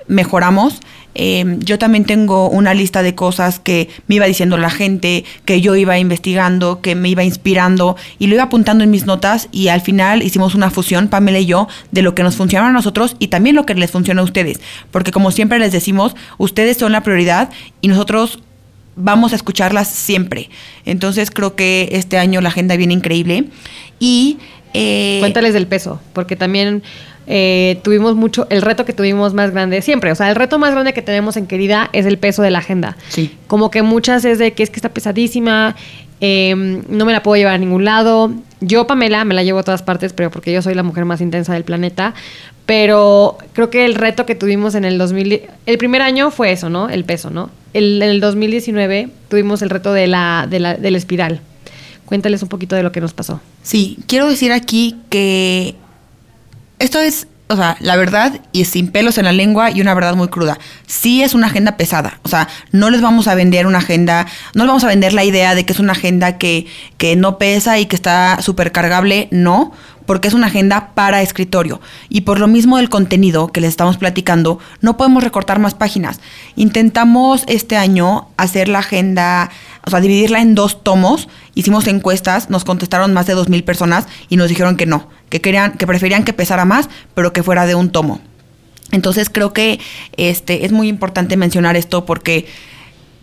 mejoramos. 0.08 0.80
Em, 1.22 1.60
yo 1.60 1.78
también 1.78 2.06
tengo 2.06 2.48
una 2.48 2.72
lista 2.72 3.02
de 3.02 3.14
cosas 3.14 3.60
que 3.60 3.90
me 4.06 4.14
iba 4.14 4.24
diciendo 4.24 4.56
la 4.56 4.70
gente, 4.70 5.26
que 5.44 5.60
yo 5.60 5.76
iba 5.76 5.98
investigando, 5.98 6.80
que 6.80 6.94
me 6.94 7.10
iba 7.10 7.22
inspirando 7.22 7.94
y 8.18 8.28
lo 8.28 8.36
iba 8.36 8.44
apuntando 8.44 8.84
en 8.84 8.90
mis 8.90 9.04
notas 9.04 9.50
y 9.52 9.68
al 9.68 9.82
final 9.82 10.22
hicimos 10.22 10.54
una 10.54 10.70
fusión, 10.70 11.08
Pamela 11.08 11.38
y 11.38 11.44
yo, 11.44 11.68
de 11.90 12.00
lo 12.00 12.14
que 12.14 12.22
nos 12.22 12.36
funciona 12.36 12.68
a 12.68 12.72
nosotros 12.72 13.16
y 13.18 13.28
también 13.28 13.54
lo 13.54 13.66
que 13.66 13.74
les 13.74 13.90
funciona 13.90 14.22
a 14.22 14.24
ustedes. 14.24 14.62
Porque 14.90 15.12
como 15.12 15.30
siempre 15.30 15.58
les 15.58 15.72
decimos, 15.72 16.16
ustedes 16.38 16.78
son 16.78 16.92
la 16.92 17.02
prioridad 17.02 17.50
y 17.82 17.88
nosotros 17.88 18.38
vamos 18.96 19.34
a 19.34 19.36
escucharlas 19.36 19.88
siempre. 19.88 20.48
Entonces 20.86 21.30
creo 21.30 21.54
que 21.54 21.90
este 21.92 22.16
año 22.16 22.40
la 22.40 22.48
agenda 22.48 22.76
viene 22.76 22.94
increíble 22.94 23.44
y... 23.98 24.38
Eh, 24.72 25.18
Cuéntales 25.20 25.52
del 25.52 25.66
peso, 25.66 26.00
porque 26.14 26.34
también 26.34 26.82
eh, 27.32 27.78
tuvimos 27.84 28.16
mucho, 28.16 28.48
el 28.50 28.60
reto 28.60 28.84
que 28.84 28.92
tuvimos 28.92 29.34
más 29.34 29.52
grande 29.52 29.82
siempre, 29.82 30.10
o 30.10 30.16
sea, 30.16 30.28
el 30.30 30.34
reto 30.34 30.58
más 30.58 30.72
grande 30.72 30.92
que 30.92 31.00
tenemos 31.00 31.36
en 31.36 31.46
Querida 31.46 31.88
es 31.92 32.04
el 32.04 32.18
peso 32.18 32.42
de 32.42 32.50
la 32.50 32.58
agenda. 32.58 32.96
Sí. 33.08 33.36
Como 33.46 33.70
que 33.70 33.82
muchas 33.82 34.24
es 34.24 34.40
de 34.40 34.52
que 34.52 34.64
es 34.64 34.70
que 34.70 34.76
está 34.76 34.88
pesadísima, 34.88 35.76
em, 36.18 36.82
no 36.88 37.04
me 37.04 37.12
la 37.12 37.22
puedo 37.22 37.36
llevar 37.36 37.54
a 37.54 37.58
ningún 37.58 37.84
lado. 37.84 38.32
Yo, 38.60 38.88
Pamela, 38.88 39.24
me 39.24 39.34
la 39.34 39.44
llevo 39.44 39.60
a 39.60 39.62
todas 39.62 39.84
partes, 39.84 40.12
pero 40.12 40.32
porque 40.32 40.52
yo 40.52 40.60
soy 40.60 40.74
la 40.74 40.82
mujer 40.82 41.04
más 41.04 41.20
intensa 41.20 41.52
del 41.52 41.62
planeta. 41.62 42.14
Pero 42.66 43.38
creo 43.52 43.70
que 43.70 43.84
el 43.84 43.94
reto 43.94 44.26
que 44.26 44.34
tuvimos 44.34 44.74
en 44.74 44.84
el 44.84 44.98
2000, 44.98 45.42
el 45.66 45.78
primer 45.78 46.02
año 46.02 46.32
fue 46.32 46.50
eso, 46.50 46.68
¿no? 46.68 46.88
El 46.88 47.04
peso, 47.04 47.30
¿no? 47.30 47.50
El, 47.74 48.02
en 48.02 48.10
el 48.10 48.20
2019 48.20 49.08
tuvimos 49.28 49.62
el 49.62 49.70
reto 49.70 49.92
de 49.92 50.08
la, 50.08 50.48
de 50.50 50.58
la, 50.58 50.74
de 50.74 50.90
la 50.90 50.98
espiral. 50.98 51.40
Cuéntales 52.06 52.42
un 52.42 52.48
poquito 52.48 52.74
de 52.74 52.82
lo 52.82 52.90
que 52.90 53.00
nos 53.00 53.14
pasó. 53.14 53.40
Sí, 53.62 53.98
quiero 54.08 54.28
decir 54.28 54.50
aquí 54.50 54.96
que 55.10 55.76
esto 56.80 56.98
es, 56.98 57.28
o 57.48 57.56
sea, 57.56 57.76
la 57.80 57.96
verdad 57.96 58.40
y 58.52 58.64
sin 58.64 58.88
pelos 58.88 59.18
en 59.18 59.26
la 59.26 59.32
lengua 59.32 59.70
y 59.70 59.80
una 59.80 59.94
verdad 59.94 60.14
muy 60.14 60.28
cruda. 60.28 60.58
Sí 60.86 61.22
es 61.22 61.34
una 61.34 61.46
agenda 61.46 61.76
pesada. 61.76 62.18
O 62.22 62.28
sea, 62.28 62.48
no 62.72 62.90
les 62.90 63.02
vamos 63.02 63.28
a 63.28 63.34
vender 63.34 63.66
una 63.66 63.78
agenda, 63.78 64.26
no 64.54 64.64
les 64.64 64.68
vamos 64.68 64.84
a 64.84 64.88
vender 64.88 65.12
la 65.12 65.24
idea 65.24 65.54
de 65.54 65.64
que 65.64 65.72
es 65.72 65.78
una 65.78 65.92
agenda 65.92 66.38
que, 66.38 66.66
que 66.96 67.16
no 67.16 67.38
pesa 67.38 67.78
y 67.78 67.86
que 67.86 67.96
está 67.96 68.40
súper 68.40 68.72
cargable. 68.72 69.28
No, 69.30 69.72
porque 70.10 70.26
es 70.26 70.34
una 70.34 70.48
agenda 70.48 70.90
para 70.96 71.22
escritorio. 71.22 71.80
Y 72.08 72.22
por 72.22 72.40
lo 72.40 72.48
mismo 72.48 72.78
del 72.78 72.88
contenido 72.88 73.52
que 73.52 73.60
les 73.60 73.70
estamos 73.70 73.96
platicando, 73.96 74.58
no 74.80 74.96
podemos 74.96 75.22
recortar 75.22 75.60
más 75.60 75.74
páginas. 75.74 76.18
Intentamos 76.56 77.44
este 77.46 77.76
año 77.76 78.26
hacer 78.36 78.66
la 78.66 78.80
agenda, 78.80 79.52
o 79.86 79.90
sea, 79.90 80.00
dividirla 80.00 80.40
en 80.40 80.56
dos 80.56 80.82
tomos. 80.82 81.28
Hicimos 81.54 81.86
encuestas, 81.86 82.50
nos 82.50 82.64
contestaron 82.64 83.14
más 83.14 83.28
de 83.28 83.36
2.000 83.36 83.62
personas 83.62 84.08
y 84.28 84.36
nos 84.36 84.48
dijeron 84.48 84.76
que 84.76 84.84
no, 84.84 85.06
que, 85.28 85.40
querían, 85.40 85.74
que 85.74 85.86
preferían 85.86 86.24
que 86.24 86.32
pesara 86.32 86.64
más, 86.64 86.88
pero 87.14 87.32
que 87.32 87.44
fuera 87.44 87.64
de 87.64 87.76
un 87.76 87.92
tomo. 87.92 88.20
Entonces 88.90 89.30
creo 89.30 89.52
que 89.52 89.78
este, 90.16 90.64
es 90.64 90.72
muy 90.72 90.88
importante 90.88 91.36
mencionar 91.36 91.76
esto 91.76 92.04
porque 92.04 92.48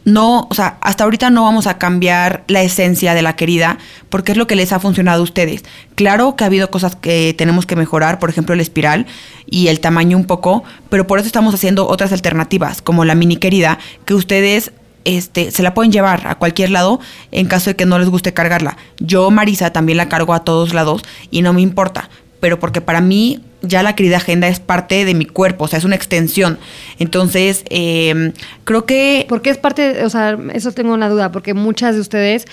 no, 0.08 0.48
o 0.50 0.54
sea, 0.54 0.78
hasta 0.80 1.04
ahorita 1.04 1.30
no 1.30 1.44
vamos 1.44 1.68
a 1.68 1.78
cambiar 1.78 2.46
la 2.48 2.62
esencia 2.62 3.14
de 3.14 3.22
la 3.22 3.36
querida, 3.36 3.78
porque 4.08 4.32
es 4.32 4.38
lo 4.38 4.48
que 4.48 4.56
les 4.56 4.72
ha 4.72 4.80
funcionado 4.80 5.20
a 5.20 5.24
ustedes. 5.24 5.66
Claro 5.96 6.38
que 6.38 6.46
ha 6.46 6.48
habido 6.48 6.72
cosas 6.72 6.96
que 6.96 7.36
tenemos 7.38 7.66
que 7.66 7.76
mejorar, 7.76 8.18
por 8.18 8.30
ejemplo, 8.30 8.54
el 8.54 8.62
espiral 8.62 9.06
y 9.48 9.68
el 9.68 9.82
tamaño 9.82 10.16
un 10.16 10.24
poco, 10.24 10.64
pero 10.90 11.08
por 11.08 11.20
eso 11.20 11.28
estamos 11.28 11.54
haciendo 11.54 11.90
otras 11.90 12.14
alternativas, 12.14 12.82
como 12.82 13.04
la 13.04 13.16
mini 13.16 13.36
querida, 13.36 13.80
que 14.06 14.14
ustedes 14.14 14.72
este, 15.04 15.52
se 15.52 15.62
la 15.62 15.74
pueden 15.74 15.92
llevar 15.92 16.26
a 16.26 16.36
cualquier 16.36 16.70
lado 16.70 17.02
en 17.34 17.48
caso 17.48 17.72
de 17.72 17.76
que 17.76 17.86
no 17.86 18.00
les 18.00 18.08
guste 18.08 18.34
cargarla. 18.34 18.78
Yo, 19.02 19.30
Marisa, 19.30 19.74
también 19.74 19.98
la 19.98 20.08
cargo 20.08 20.34
a 20.34 20.46
todos 20.46 20.74
lados 20.74 21.02
y 21.32 21.42
no 21.42 21.52
me 21.52 21.60
importa, 21.60 22.10
pero 22.40 22.60
porque 22.60 22.82
para 22.82 23.02
mí 23.02 23.42
ya 23.62 23.84
la 23.84 23.96
querida 23.96 24.18
agenda 24.18 24.48
es 24.48 24.60
parte 24.60 25.06
de 25.06 25.14
mi 25.14 25.26
cuerpo, 25.26 25.66
o 25.66 25.68
sea, 25.68 25.80
es 25.80 25.86
una 25.86 25.96
extensión. 25.96 26.60
Entonces, 27.00 27.64
eh, 27.70 28.34
creo 28.64 28.86
que... 28.86 29.26
Porque 29.28 29.50
es 29.50 29.58
parte, 29.58 30.04
o 30.04 30.10
sea, 30.10 30.38
eso 30.54 30.72
tengo 30.72 30.94
una 30.94 31.10
duda, 31.10 31.32
porque 31.32 31.54
muchas 31.54 31.96
de 31.96 32.02
ustedes 32.02 32.46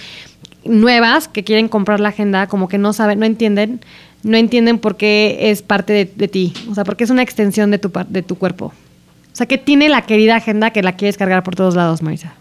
nuevas 0.65 1.29
que 1.29 1.45
quieren 1.45 1.69
comprar 1.69 2.01
la 2.01 2.09
agenda, 2.09 2.47
como 2.47 2.69
que 2.69 2.79
no 2.79 2.93
saben, 2.93 3.19
no 3.21 3.27
entienden, 3.27 3.81
no 4.23 4.37
entienden 4.37 4.79
por 4.79 4.97
qué 4.97 5.51
es 5.51 5.63
parte 5.63 5.93
de, 5.93 6.11
de 6.15 6.29
ti, 6.29 6.55
o 6.71 6.75
sea, 6.75 6.85
porque 6.85 7.05
es 7.05 7.11
una 7.11 7.23
extensión 7.23 7.71
de 7.71 7.79
tu, 7.79 7.93
de 8.09 8.23
tu 8.23 8.37
cuerpo. 8.37 8.67
O 8.67 9.37
sea, 9.37 9.47
¿qué 9.47 9.59
tiene 9.59 9.89
la 9.89 10.03
querida 10.03 10.37
agenda 10.37 10.71
que 10.71 10.83
la 10.83 10.97
quieres 10.97 11.17
cargar 11.17 11.43
por 11.43 11.55
todos 11.57 11.75
lados, 11.75 12.03
Marisa? 12.03 12.35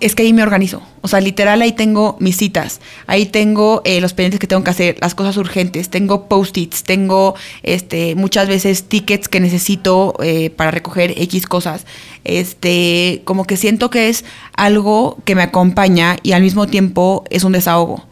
Es 0.00 0.14
que 0.14 0.22
ahí 0.22 0.32
me 0.32 0.42
organizo. 0.42 0.82
O 1.00 1.08
sea, 1.08 1.20
literal 1.20 1.62
ahí 1.62 1.72
tengo 1.72 2.16
mis 2.20 2.36
citas, 2.36 2.80
ahí 3.06 3.26
tengo 3.26 3.82
eh, 3.84 4.00
los 4.00 4.12
pendientes 4.14 4.40
que 4.40 4.46
tengo 4.46 4.64
que 4.64 4.70
hacer, 4.70 4.96
las 5.00 5.14
cosas 5.14 5.36
urgentes, 5.36 5.90
tengo 5.90 6.28
post-its, 6.28 6.82
tengo 6.82 7.34
este, 7.62 8.14
muchas 8.14 8.48
veces 8.48 8.84
tickets 8.84 9.28
que 9.28 9.40
necesito 9.40 10.14
eh, 10.22 10.50
para 10.50 10.70
recoger 10.70 11.14
X 11.16 11.46
cosas. 11.46 11.86
Este, 12.24 13.22
como 13.24 13.44
que 13.44 13.56
siento 13.56 13.90
que 13.90 14.08
es 14.08 14.24
algo 14.56 15.18
que 15.24 15.34
me 15.34 15.42
acompaña 15.42 16.16
y 16.22 16.32
al 16.32 16.42
mismo 16.42 16.66
tiempo 16.66 17.24
es 17.30 17.44
un 17.44 17.52
desahogo. 17.52 18.06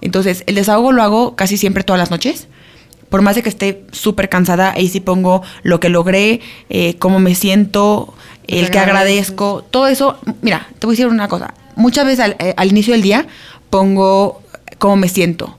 Entonces, 0.00 0.44
el 0.46 0.56
desahogo 0.56 0.92
lo 0.92 1.02
hago 1.02 1.36
casi 1.36 1.56
siempre 1.56 1.84
todas 1.84 1.98
las 1.98 2.10
noches 2.10 2.48
por 3.14 3.22
más 3.22 3.36
de 3.36 3.44
que 3.44 3.48
esté 3.48 3.84
súper 3.92 4.28
cansada, 4.28 4.72
ahí 4.72 4.88
sí 4.88 4.98
pongo 4.98 5.44
lo 5.62 5.78
que 5.78 5.88
logré, 5.88 6.40
eh, 6.68 6.96
cómo 6.98 7.20
me 7.20 7.36
siento, 7.36 8.12
el 8.48 8.72
que 8.72 8.80
agradezco, 8.80 9.64
todo 9.70 9.86
eso. 9.86 10.18
Mira, 10.42 10.66
te 10.80 10.86
voy 10.88 10.94
a 10.94 10.96
decir 10.96 11.06
una 11.06 11.28
cosa. 11.28 11.54
Muchas 11.76 12.06
veces 12.06 12.34
eh, 12.40 12.54
al, 12.56 12.70
inicio 12.72 12.92
del 12.92 13.02
día 13.02 13.28
pongo 13.70 14.42
cómo 14.78 14.96
me 14.96 15.08
siento 15.08 15.56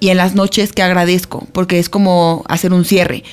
y 0.00 0.10
en 0.10 0.18
las 0.18 0.34
noches 0.34 0.74
que 0.74 0.82
agradezco, 0.82 1.46
porque 1.52 1.78
es 1.78 1.88
como 1.88 2.44
hacer 2.46 2.74
un 2.74 2.84
cierre. 2.84 3.24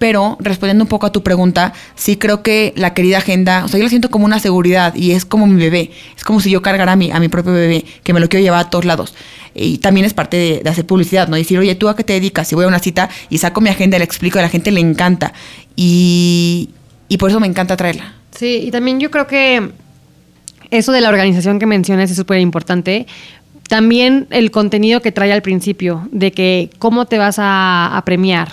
Pero 0.00 0.36
respondiendo 0.40 0.82
un 0.82 0.88
poco 0.88 1.06
a 1.06 1.12
tu 1.12 1.22
pregunta, 1.22 1.74
sí 1.94 2.16
creo 2.16 2.42
que 2.42 2.72
la 2.74 2.94
querida 2.94 3.18
agenda, 3.18 3.64
o 3.64 3.68
sea, 3.68 3.78
yo 3.78 3.84
la 3.84 3.90
siento 3.90 4.10
como 4.10 4.24
una 4.24 4.40
seguridad 4.40 4.94
y 4.94 5.12
es 5.12 5.24
como 5.24 5.46
mi 5.46 5.60
bebé. 5.60 5.90
Es 6.16 6.24
como 6.24 6.40
si 6.40 6.50
yo 6.50 6.62
cargara 6.62 6.92
a 6.92 6.96
mi, 6.96 7.12
a 7.12 7.20
mi 7.20 7.28
propio 7.28 7.52
bebé, 7.52 7.84
que 8.02 8.12
me 8.12 8.18
lo 8.18 8.28
quiero 8.28 8.42
llevar 8.42 8.60
a 8.66 8.70
todos 8.70 8.86
lados. 8.86 9.14
Y 9.54 9.78
también 9.78 10.06
es 10.06 10.14
parte 10.14 10.62
de, 10.64 10.70
hacer 10.70 10.86
publicidad, 10.86 11.28
¿no? 11.28 11.36
Decir, 11.36 11.58
oye, 11.58 11.74
¿tú 11.74 11.88
a 11.88 11.94
qué 11.94 12.02
te 12.02 12.14
dedicas? 12.14 12.48
Si 12.48 12.54
voy 12.54 12.64
a 12.64 12.68
una 12.68 12.78
cita 12.78 13.10
y 13.28 13.38
saco 13.38 13.60
mi 13.60 13.68
agenda, 13.68 13.98
le 13.98 14.04
explico, 14.04 14.38
a 14.38 14.42
la 14.42 14.48
gente 14.48 14.70
le 14.70 14.80
encanta. 14.80 15.34
Y, 15.76 16.70
y 17.08 17.18
por 17.18 17.28
eso 17.28 17.38
me 17.38 17.46
encanta 17.46 17.76
traerla. 17.76 18.14
Sí, 18.30 18.62
y 18.64 18.70
también 18.70 19.00
yo 19.00 19.10
creo 19.10 19.26
que 19.26 19.70
eso 20.70 20.92
de 20.92 21.00
la 21.00 21.10
organización 21.10 21.58
que 21.58 21.66
mencionas 21.66 22.10
es 22.10 22.16
súper 22.16 22.40
importante. 22.40 23.06
También 23.68 24.26
el 24.30 24.50
contenido 24.50 25.00
que 25.00 25.12
trae 25.12 25.32
al 25.32 25.42
principio, 25.42 26.08
de 26.10 26.32
que 26.32 26.70
cómo 26.78 27.06
te 27.06 27.18
vas 27.18 27.36
a, 27.38 28.02
premiar, 28.04 28.48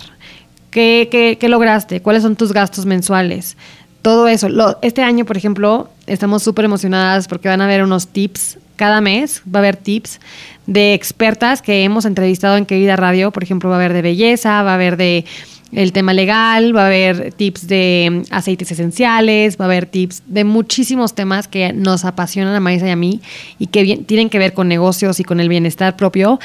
¿Qué, 0.77 1.37
¿Qué, 1.39 1.49
lograste, 1.49 2.03
cuáles 2.03 2.21
son 2.21 2.35
tus 2.35 2.53
gastos 2.53 2.85
mensuales, 2.85 3.57
todo 4.03 4.27
eso. 4.27 4.47
este 4.83 5.01
año, 5.01 5.25
por 5.25 5.35
ejemplo, 5.35 5.89
estamos 6.05 6.43
súper 6.43 6.65
emocionadas 6.65 7.27
porque 7.27 7.47
van 7.47 7.61
a 7.61 7.63
haber 7.63 7.81
unos 7.81 8.09
tips 8.09 8.59
cada 8.75 9.01
mes, 9.01 9.41
va 9.51 9.57
a 9.57 9.63
haber 9.63 9.75
tips 9.75 10.19
de 10.67 10.93
expertas 10.93 11.63
que 11.63 11.83
hemos 11.83 12.05
entrevistado 12.05 12.57
en 12.57 12.67
Querida 12.67 12.95
Radio, 12.95 13.31
por 13.31 13.41
ejemplo, 13.41 13.69
va 13.69 13.77
a 13.77 13.79
haber 13.79 13.93
de 13.93 14.03
belleza, 14.03 14.61
va 14.61 14.73
a 14.73 14.73
haber 14.75 14.97
de 14.97 15.25
el 15.71 15.93
tema 15.93 16.13
legal, 16.13 16.77
va 16.77 16.83
a 16.83 16.85
haber 16.85 17.33
tips 17.33 17.67
de 17.67 18.23
aceites 18.29 18.71
esenciales, 18.71 19.57
va 19.59 19.65
a 19.65 19.69
haber 19.69 19.87
tips 19.87 20.21
de 20.27 20.43
muchísimos 20.43 21.15
temas 21.15 21.47
que 21.47 21.73
nos 21.73 22.05
apasionan 22.05 22.53
a 22.53 22.59
Marisa 22.59 22.87
y 22.87 22.91
a 22.91 22.95
mí 22.95 23.19
y 23.57 23.65
que 23.65 23.97
tienen 24.05 24.29
que 24.29 24.37
ver 24.37 24.53
con 24.53 24.67
negocios 24.67 25.19
y 25.19 25.23
con 25.23 25.39
el 25.39 25.49
bienestar 25.49 25.95
propio. 25.95 26.39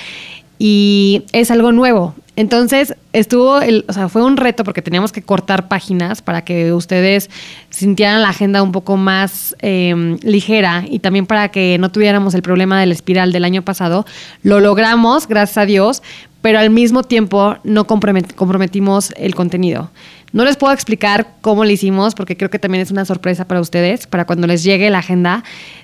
Y 0.64 1.24
es 1.32 1.50
algo 1.50 1.72
nuevo. 1.72 2.14
Entonces, 2.36 2.94
estuvo, 3.12 3.60
el, 3.60 3.84
o 3.88 3.92
sea, 3.92 4.08
fue 4.08 4.22
un 4.22 4.36
reto 4.36 4.62
porque 4.62 4.80
teníamos 4.80 5.10
que 5.10 5.20
cortar 5.20 5.66
páginas 5.66 6.22
para 6.22 6.44
que 6.44 6.72
ustedes 6.72 7.30
sintieran 7.70 8.22
la 8.22 8.28
agenda 8.28 8.62
un 8.62 8.70
poco 8.70 8.96
más 8.96 9.56
em, 9.58 10.18
ligera 10.22 10.84
y 10.88 11.00
también 11.00 11.26
para 11.26 11.48
que 11.48 11.78
no 11.80 11.90
tuviéramos 11.90 12.34
el 12.34 12.42
problema 12.42 12.78
del 12.78 12.92
espiral 12.92 13.32
del 13.32 13.44
año 13.44 13.62
pasado. 13.62 14.06
Lo 14.44 14.60
logramos, 14.60 15.26
gracias 15.26 15.58
a 15.58 15.66
Dios, 15.66 16.00
pero 16.42 16.60
al 16.60 16.70
mismo 16.70 17.02
tiempo 17.02 17.56
no 17.64 17.88
comprometimos 17.88 19.12
el 19.16 19.34
contenido. 19.34 19.90
No 20.30 20.44
les 20.44 20.56
puedo 20.56 20.72
explicar 20.72 21.26
cómo 21.40 21.64
lo 21.64 21.70
hicimos 21.72 22.14
porque 22.14 22.36
creo 22.36 22.50
que 22.50 22.60
también 22.60 22.82
es 22.82 22.92
una 22.92 23.04
sorpresa 23.04 23.48
para 23.48 23.60
ustedes, 23.60 24.06
para 24.06 24.26
cuando 24.26 24.46
les 24.46 24.62
llegue 24.62 24.90
la 24.90 24.98
agenda. 24.98 25.42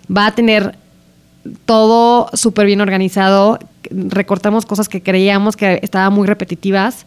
Va 0.08 0.26
a 0.26 0.34
tener 0.36 0.76
todo 1.64 2.28
súper 2.34 2.66
bien 2.66 2.80
organizado. 2.80 3.58
Recortamos 3.90 4.66
cosas 4.66 4.88
que 4.88 5.02
creíamos 5.02 5.56
que 5.56 5.80
estaban 5.82 6.12
muy 6.12 6.26
repetitivas. 6.26 7.06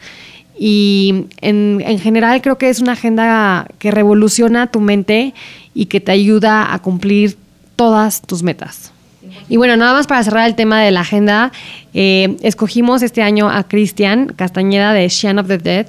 Y 0.57 1.25
en, 1.41 1.81
en, 1.85 1.99
general 1.99 2.41
creo 2.41 2.57
que 2.57 2.69
es 2.69 2.79
una 2.79 2.91
agenda 2.91 3.67
que 3.79 3.89
revoluciona 3.89 4.67
tu 4.67 4.79
mente 4.79 5.33
y 5.73 5.85
que 5.87 5.99
te 5.99 6.11
ayuda 6.11 6.73
a 6.73 6.79
cumplir 6.79 7.37
todas 7.75 8.21
tus 8.21 8.43
metas. 8.43 8.91
Y 9.49 9.57
bueno, 9.57 9.75
nada 9.75 9.93
más 9.93 10.07
para 10.07 10.23
cerrar 10.23 10.47
el 10.47 10.55
tema 10.55 10.81
de 10.81 10.91
la 10.91 11.01
agenda, 11.01 11.51
eh, 11.93 12.37
escogimos 12.41 13.01
este 13.01 13.21
año 13.21 13.49
a 13.49 13.63
Cristian 13.63 14.27
Castañeda 14.27 14.93
de 14.93 15.07
Shan 15.09 15.39
of 15.39 15.47
the 15.47 15.57
Dead, 15.57 15.87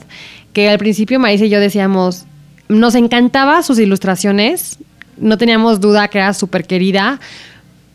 que 0.53 0.69
al 0.69 0.79
principio 0.79 1.19
Marisa 1.19 1.45
y 1.45 1.49
yo 1.49 1.61
decíamos, 1.61 2.25
nos 2.69 2.95
encantaba 2.95 3.63
sus 3.63 3.79
ilustraciones, 3.79 4.79
no 5.17 5.39
teníamos 5.39 5.81
duda 5.81 6.09
que 6.09 6.19
era 6.19 6.35
súper 6.35 6.67
querida, 6.67 7.21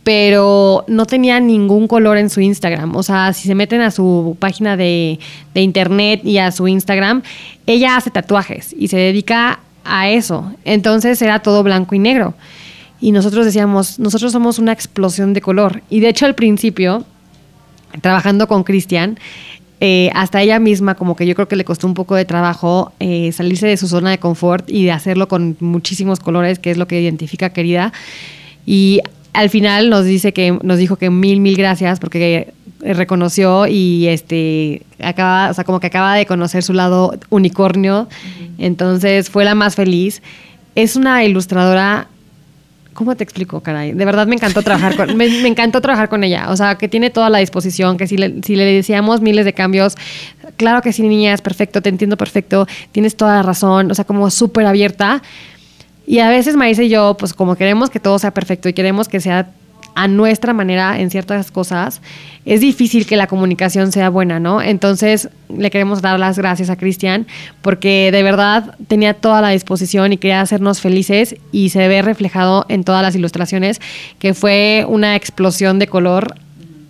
pero 0.08 0.86
no 0.88 1.06
tenía 1.06 1.42
ningún 1.42 1.90
color 1.90 2.18
en 2.18 2.30
su 2.30 2.40
Instagram. 2.40 2.96
O 2.96 3.04
sea, 3.04 3.34
si 3.34 3.46
se 3.46 3.56
meten 3.56 3.82
a 3.82 3.92
su 3.92 4.38
página 4.40 4.78
de, 4.78 5.20
internet 5.54 6.22
y 6.24 6.38
a 6.38 6.50
su 6.54 6.66
Instagram, 6.70 7.24
ella 7.66 7.98
hace 7.98 8.10
tatuajes 8.10 8.74
y 8.80 8.88
se 8.88 8.96
dedica 8.96 9.60
a 9.84 10.10
eso. 10.10 10.50
Entonces 10.64 11.22
era 11.22 11.40
todo 11.40 11.62
blanco 11.62 11.94
y 11.94 12.00
negro. 12.00 12.36
Y 13.02 13.12
nosotros 13.12 13.44
decíamos, 13.44 14.00
nosotros 14.00 14.32
somos 14.32 14.60
una 14.60 14.72
explosión 14.72 15.34
de 15.34 15.42
color. 15.42 15.84
Y 15.90 16.00
de 16.00 16.08
hecho 16.08 16.26
al 16.26 16.36
principio, 16.36 17.04
trabajando 18.00 18.48
con 18.48 18.64
Cristian, 18.64 19.20
eh, 19.82 20.10
hasta 20.16 20.42
ella 20.42 20.60
misma 20.60 20.96
como 20.96 21.18
que 21.18 21.28
yo 21.28 21.36
creo 21.36 21.50
que 21.50 21.58
le 21.58 21.66
costó 21.66 21.86
un 21.86 21.96
poco 21.96 22.16
de 22.16 22.24
trabajo 22.24 22.94
eh, 23.02 23.34
salirse 23.34 23.68
de 23.68 23.76
su 23.76 23.90
zona 23.90 24.12
de 24.12 24.20
confort 24.20 24.70
y 24.70 24.86
de 24.86 24.94
hacerlo 24.94 25.28
con 25.28 25.58
muchísimos 25.60 26.22
colores, 26.22 26.60
que 26.60 26.72
es 26.72 26.78
lo 26.78 26.88
que 26.88 27.02
identifica 27.02 27.50
querida. 27.50 27.92
Y 28.66 29.02
al 29.38 29.52
final 29.52 29.92
nos 29.92 30.04
dice 30.04 30.34
que 30.34 30.58
nos 30.64 30.80
dijo 30.80 30.96
que 30.96 31.12
mil 31.12 31.40
mil 31.40 31.56
gracias 31.56 32.00
porque 32.00 32.54
reconoció 32.80 33.68
y 33.68 34.08
este 34.08 34.82
acaba, 35.00 35.52
o 35.52 35.54
sea, 35.54 35.64
como 35.64 35.80
que 35.80 35.88
acaba 35.88 36.16
de 36.16 36.26
conocer 36.26 36.64
su 36.64 36.74
lado 36.74 37.14
unicornio. 37.30 38.08
Entonces 38.58 39.30
fue 39.30 39.46
la 39.46 39.54
más 39.54 39.76
feliz. 39.76 40.24
Es 40.74 40.96
una 40.96 41.24
ilustradora 41.24 42.08
¿Cómo 42.94 43.16
te 43.16 43.24
explico, 43.24 43.62
caray? 43.62 43.92
De 43.92 44.06
verdad 44.06 44.26
me 44.26 44.34
encantó 44.34 44.64
trabajar 44.64 44.96
con, 44.96 45.16
me, 45.16 45.28
encantó 45.48 45.82
trabajar 45.82 46.10
con 46.10 46.24
ella. 46.24 46.50
O 46.50 46.58
sea, 46.58 46.80
que 46.80 46.88
tiene 46.88 47.12
toda 47.12 47.30
la 47.30 47.38
disposición, 47.38 47.96
que 47.96 48.08
si 48.08 48.18
le, 48.18 48.42
si 48.42 48.56
le 48.56 48.66
decíamos 48.66 49.22
miles 49.22 49.46
de 49.46 49.54
cambios, 49.54 49.96
claro 50.56 50.82
que 50.82 50.92
sí, 50.92 51.04
niña, 51.04 51.32
es 51.32 51.42
perfecto, 51.42 51.84
te 51.84 51.90
entiendo 51.90 52.18
perfecto, 52.18 52.66
tienes 52.92 53.16
toda 53.16 53.36
la 53.36 53.44
razón, 53.44 53.92
o 53.92 53.94
sea, 53.94 54.04
como 54.04 54.32
súper 54.32 54.66
abierta. 54.66 55.22
Y 56.08 56.20
a 56.20 56.30
veces 56.30 56.56
Marisa 56.56 56.84
y 56.84 56.90
yo, 56.90 57.18
pues 57.20 57.34
como 57.34 57.58
queremos 57.58 57.90
que 57.90 58.00
todo 58.00 58.18
sea 58.18 58.32
perfecto 58.32 58.70
y 58.70 58.74
queremos 58.74 59.10
que 59.10 59.20
sea 59.20 59.52
a 59.94 60.08
nuestra 60.08 60.54
manera 60.54 61.00
en 61.00 61.10
ciertas 61.10 61.52
cosas, 61.52 62.02
es 62.46 62.62
difícil 62.62 63.06
que 63.06 63.18
la 63.18 63.28
comunicación 63.28 63.92
sea 63.92 64.10
buena, 64.10 64.40
¿no? 64.40 64.62
Entonces 64.62 65.28
le 65.50 65.70
queremos 65.70 66.02
dar 66.02 66.18
las 66.20 66.38
gracias 66.38 66.70
a 66.70 66.78
Cristian 66.78 67.28
porque 67.62 68.10
de 68.12 68.24
verdad 68.24 68.76
tenía 68.88 69.16
toda 69.16 69.42
la 69.42 69.50
disposición 69.50 70.14
y 70.14 70.18
quería 70.18 70.40
hacernos 70.40 70.80
felices 70.80 71.36
y 71.52 71.70
se 71.70 71.88
ve 71.88 72.02
reflejado 72.04 72.66
en 72.70 72.84
todas 72.84 73.02
las 73.02 73.16
ilustraciones 73.16 73.82
que 74.18 74.34
fue 74.34 74.86
una 74.88 75.16
explosión 75.16 75.78
de 75.78 75.88
color 75.88 76.36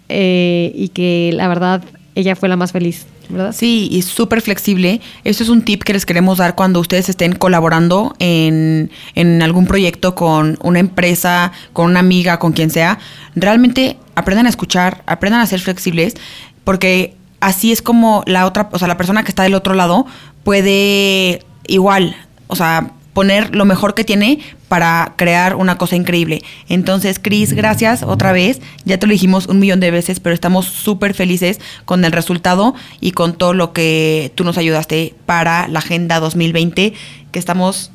eh, 0.10 0.74
y 0.76 0.90
que 0.90 1.32
la 1.34 1.48
verdad 1.48 1.84
ella 2.18 2.36
fue 2.36 2.50
la 2.50 2.56
más 2.56 2.72
feliz. 2.72 3.06
¿verdad? 3.30 3.54
Sí, 3.54 3.90
y 3.92 4.02
súper 4.02 4.42
flexible. 4.42 5.02
Esto 5.24 5.44
es 5.44 5.50
un 5.50 5.62
tip 5.62 5.84
que 5.84 5.94
les 5.94 6.06
queremos 6.06 6.40
dar 6.40 6.56
cuando 6.56 6.80
ustedes 6.80 7.10
estén 7.10 7.34
colaborando 7.34 8.16
en, 8.20 8.90
en 9.14 9.42
algún 9.44 9.68
proyecto 9.68 10.16
con 10.16 10.58
una 10.64 10.80
empresa, 10.80 11.52
con 11.74 11.92
una 11.92 12.00
amiga, 12.00 12.40
con 12.40 12.54
quien 12.54 12.72
sea. 12.72 12.98
Realmente 13.36 13.98
aprendan 14.16 14.48
a 14.48 14.50
escuchar, 14.50 15.04
aprendan 15.06 15.42
a 15.42 15.46
ser 15.46 15.60
flexibles, 15.60 16.16
porque 16.64 17.16
así 17.40 17.72
es 17.72 17.84
como 17.84 18.24
la 18.26 18.48
otra, 18.48 18.70
o 18.72 18.80
sea, 18.80 18.88
la 18.88 18.98
persona 18.98 19.24
que 19.24 19.30
está 19.30 19.44
del 19.44 19.54
otro 19.54 19.76
lado 19.76 20.08
puede 20.44 21.46
igual, 21.68 22.16
o 22.48 22.56
sea, 22.56 22.94
poner 23.14 23.56
lo 23.56 23.66
mejor 23.66 23.94
que 23.94 24.04
tiene 24.04 24.40
para 24.68 25.14
crear 25.16 25.56
una 25.56 25.78
cosa 25.78 25.96
increíble. 25.96 26.42
Entonces, 26.68 27.20
Cris, 27.20 27.54
gracias 27.54 28.04
otra 28.04 28.32
vez. 28.32 28.62
Ya 28.86 28.98
te 28.98 29.08
lo 29.08 29.12
dijimos 29.12 29.48
un 29.48 29.60
millón 29.60 29.80
de 29.80 29.92
veces, 29.92 30.20
pero 30.20 30.34
estamos 30.34 30.66
súper 30.66 31.14
felices 31.14 31.60
con 31.86 32.04
el 32.04 32.12
resultado 32.12 32.76
y 33.00 33.12
con 33.12 33.34
todo 33.34 33.54
lo 33.54 33.74
que 33.74 34.32
tú 34.36 34.44
nos 34.44 34.58
ayudaste 34.58 35.16
para 35.26 35.68
la 35.68 35.80
Agenda 35.80 36.20
2020, 36.20 36.94
que 37.32 37.40
estamos 37.40 37.92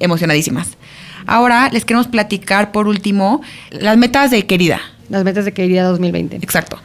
emocionadísimas. 0.00 0.68
Ahora 1.26 1.68
les 1.72 1.84
queremos 1.84 2.06
platicar 2.06 2.72
por 2.72 2.86
último 2.86 3.42
las 3.70 3.96
metas 3.96 4.30
de 4.30 4.46
querida. 4.46 4.80
Las 5.08 5.24
metas 5.24 5.44
de 5.44 5.52
querida 5.52 5.84
2020. 5.84 6.36
Exacto. 6.36 6.78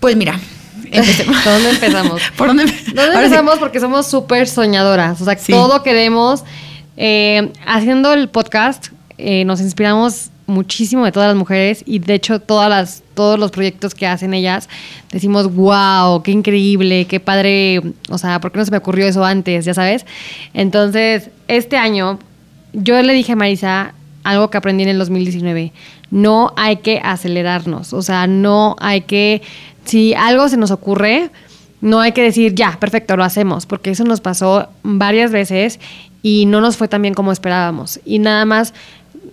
Pues 0.00 0.16
mira, 0.16 0.38
Empecemos. 0.90 1.36
dónde 1.44 1.70
empezamos? 1.70 2.22
¿Por 2.36 2.48
dónde, 2.48 2.64
¿Dónde 2.64 3.14
empezamos? 3.16 3.58
Porque 3.58 3.80
somos 3.80 4.06
súper 4.06 4.48
soñadoras. 4.48 5.20
O 5.20 5.24
sea, 5.24 5.36
todo 5.36 5.82
queremos. 5.82 6.44
Eh, 6.96 7.52
haciendo 7.66 8.12
el 8.12 8.28
podcast, 8.28 8.88
eh, 9.18 9.44
nos 9.44 9.60
inspiramos 9.60 10.30
muchísimo 10.46 11.04
de 11.04 11.12
todas 11.12 11.28
las 11.28 11.36
mujeres 11.36 11.82
y 11.86 11.98
de 11.98 12.14
hecho 12.14 12.40
todas 12.40 12.70
las, 12.70 13.02
todos 13.14 13.38
los 13.38 13.50
proyectos 13.50 13.94
que 13.94 14.06
hacen 14.06 14.32
ellas, 14.32 14.68
decimos, 15.10 15.52
wow, 15.54 16.22
qué 16.22 16.30
increíble, 16.30 17.06
qué 17.06 17.20
padre, 17.20 17.82
o 18.08 18.18
sea, 18.18 18.40
¿por 18.40 18.52
qué 18.52 18.58
no 18.58 18.64
se 18.64 18.70
me 18.70 18.76
ocurrió 18.76 19.06
eso 19.06 19.24
antes? 19.24 19.64
Ya 19.64 19.74
sabes. 19.74 20.06
Entonces, 20.54 21.30
este 21.48 21.76
año, 21.76 22.18
yo 22.72 23.00
le 23.02 23.12
dije 23.12 23.32
a 23.32 23.36
Marisa 23.36 23.94
algo 24.22 24.50
que 24.50 24.58
aprendí 24.58 24.84
en 24.84 24.90
el 24.90 24.98
2019, 24.98 25.72
no 26.10 26.52
hay 26.56 26.76
que 26.76 27.00
acelerarnos, 27.02 27.92
o 27.92 28.02
sea, 28.02 28.26
no 28.26 28.76
hay 28.78 29.02
que 29.02 29.42
si 29.84 30.14
algo 30.14 30.48
se 30.48 30.56
nos 30.56 30.70
ocurre, 30.72 31.30
no 31.80 32.00
hay 32.00 32.12
que 32.12 32.22
decir, 32.22 32.54
ya, 32.54 32.78
perfecto, 32.80 33.16
lo 33.16 33.24
hacemos, 33.24 33.66
porque 33.66 33.90
eso 33.90 34.04
nos 34.04 34.20
pasó 34.20 34.68
varias 34.82 35.30
veces 35.30 35.78
y 36.26 36.44
no 36.44 36.60
nos 36.60 36.76
fue 36.76 36.88
tan 36.88 37.02
bien 37.02 37.14
como 37.14 37.30
esperábamos. 37.30 38.00
Y 38.04 38.18
nada 38.18 38.44
más 38.44 38.74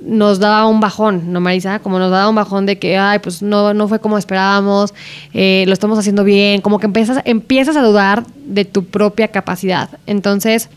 nos 0.06 0.38
daba 0.38 0.67
un 0.67 0.79
bajón, 0.79 1.34
¿no, 1.34 1.41
Marisa? 1.41 1.79
Como 1.79 1.97
nos 1.97 2.12
daba 2.12 2.29
un 2.29 2.36
bajón 2.36 2.67
de 2.67 2.77
que, 2.77 2.99
ay, 2.99 3.17
pues 3.17 3.41
no, 3.41 3.73
no 3.73 3.88
fue 3.88 3.97
como 3.97 4.19
esperábamos, 4.19 4.93
eh, 5.34 5.63
lo 5.65 5.73
estamos 5.73 5.97
haciendo 5.97 6.23
bien, 6.23 6.62
como 6.62 6.77
que 6.77 6.86
empiezas, 6.86 7.23
empiezas 7.25 7.77
a 7.77 7.82
dudar 7.82 8.23
de 8.45 8.65
tu 8.65 8.86
propia 8.86 9.29
capacidad. 9.29 9.89
Entonces, 10.06 10.69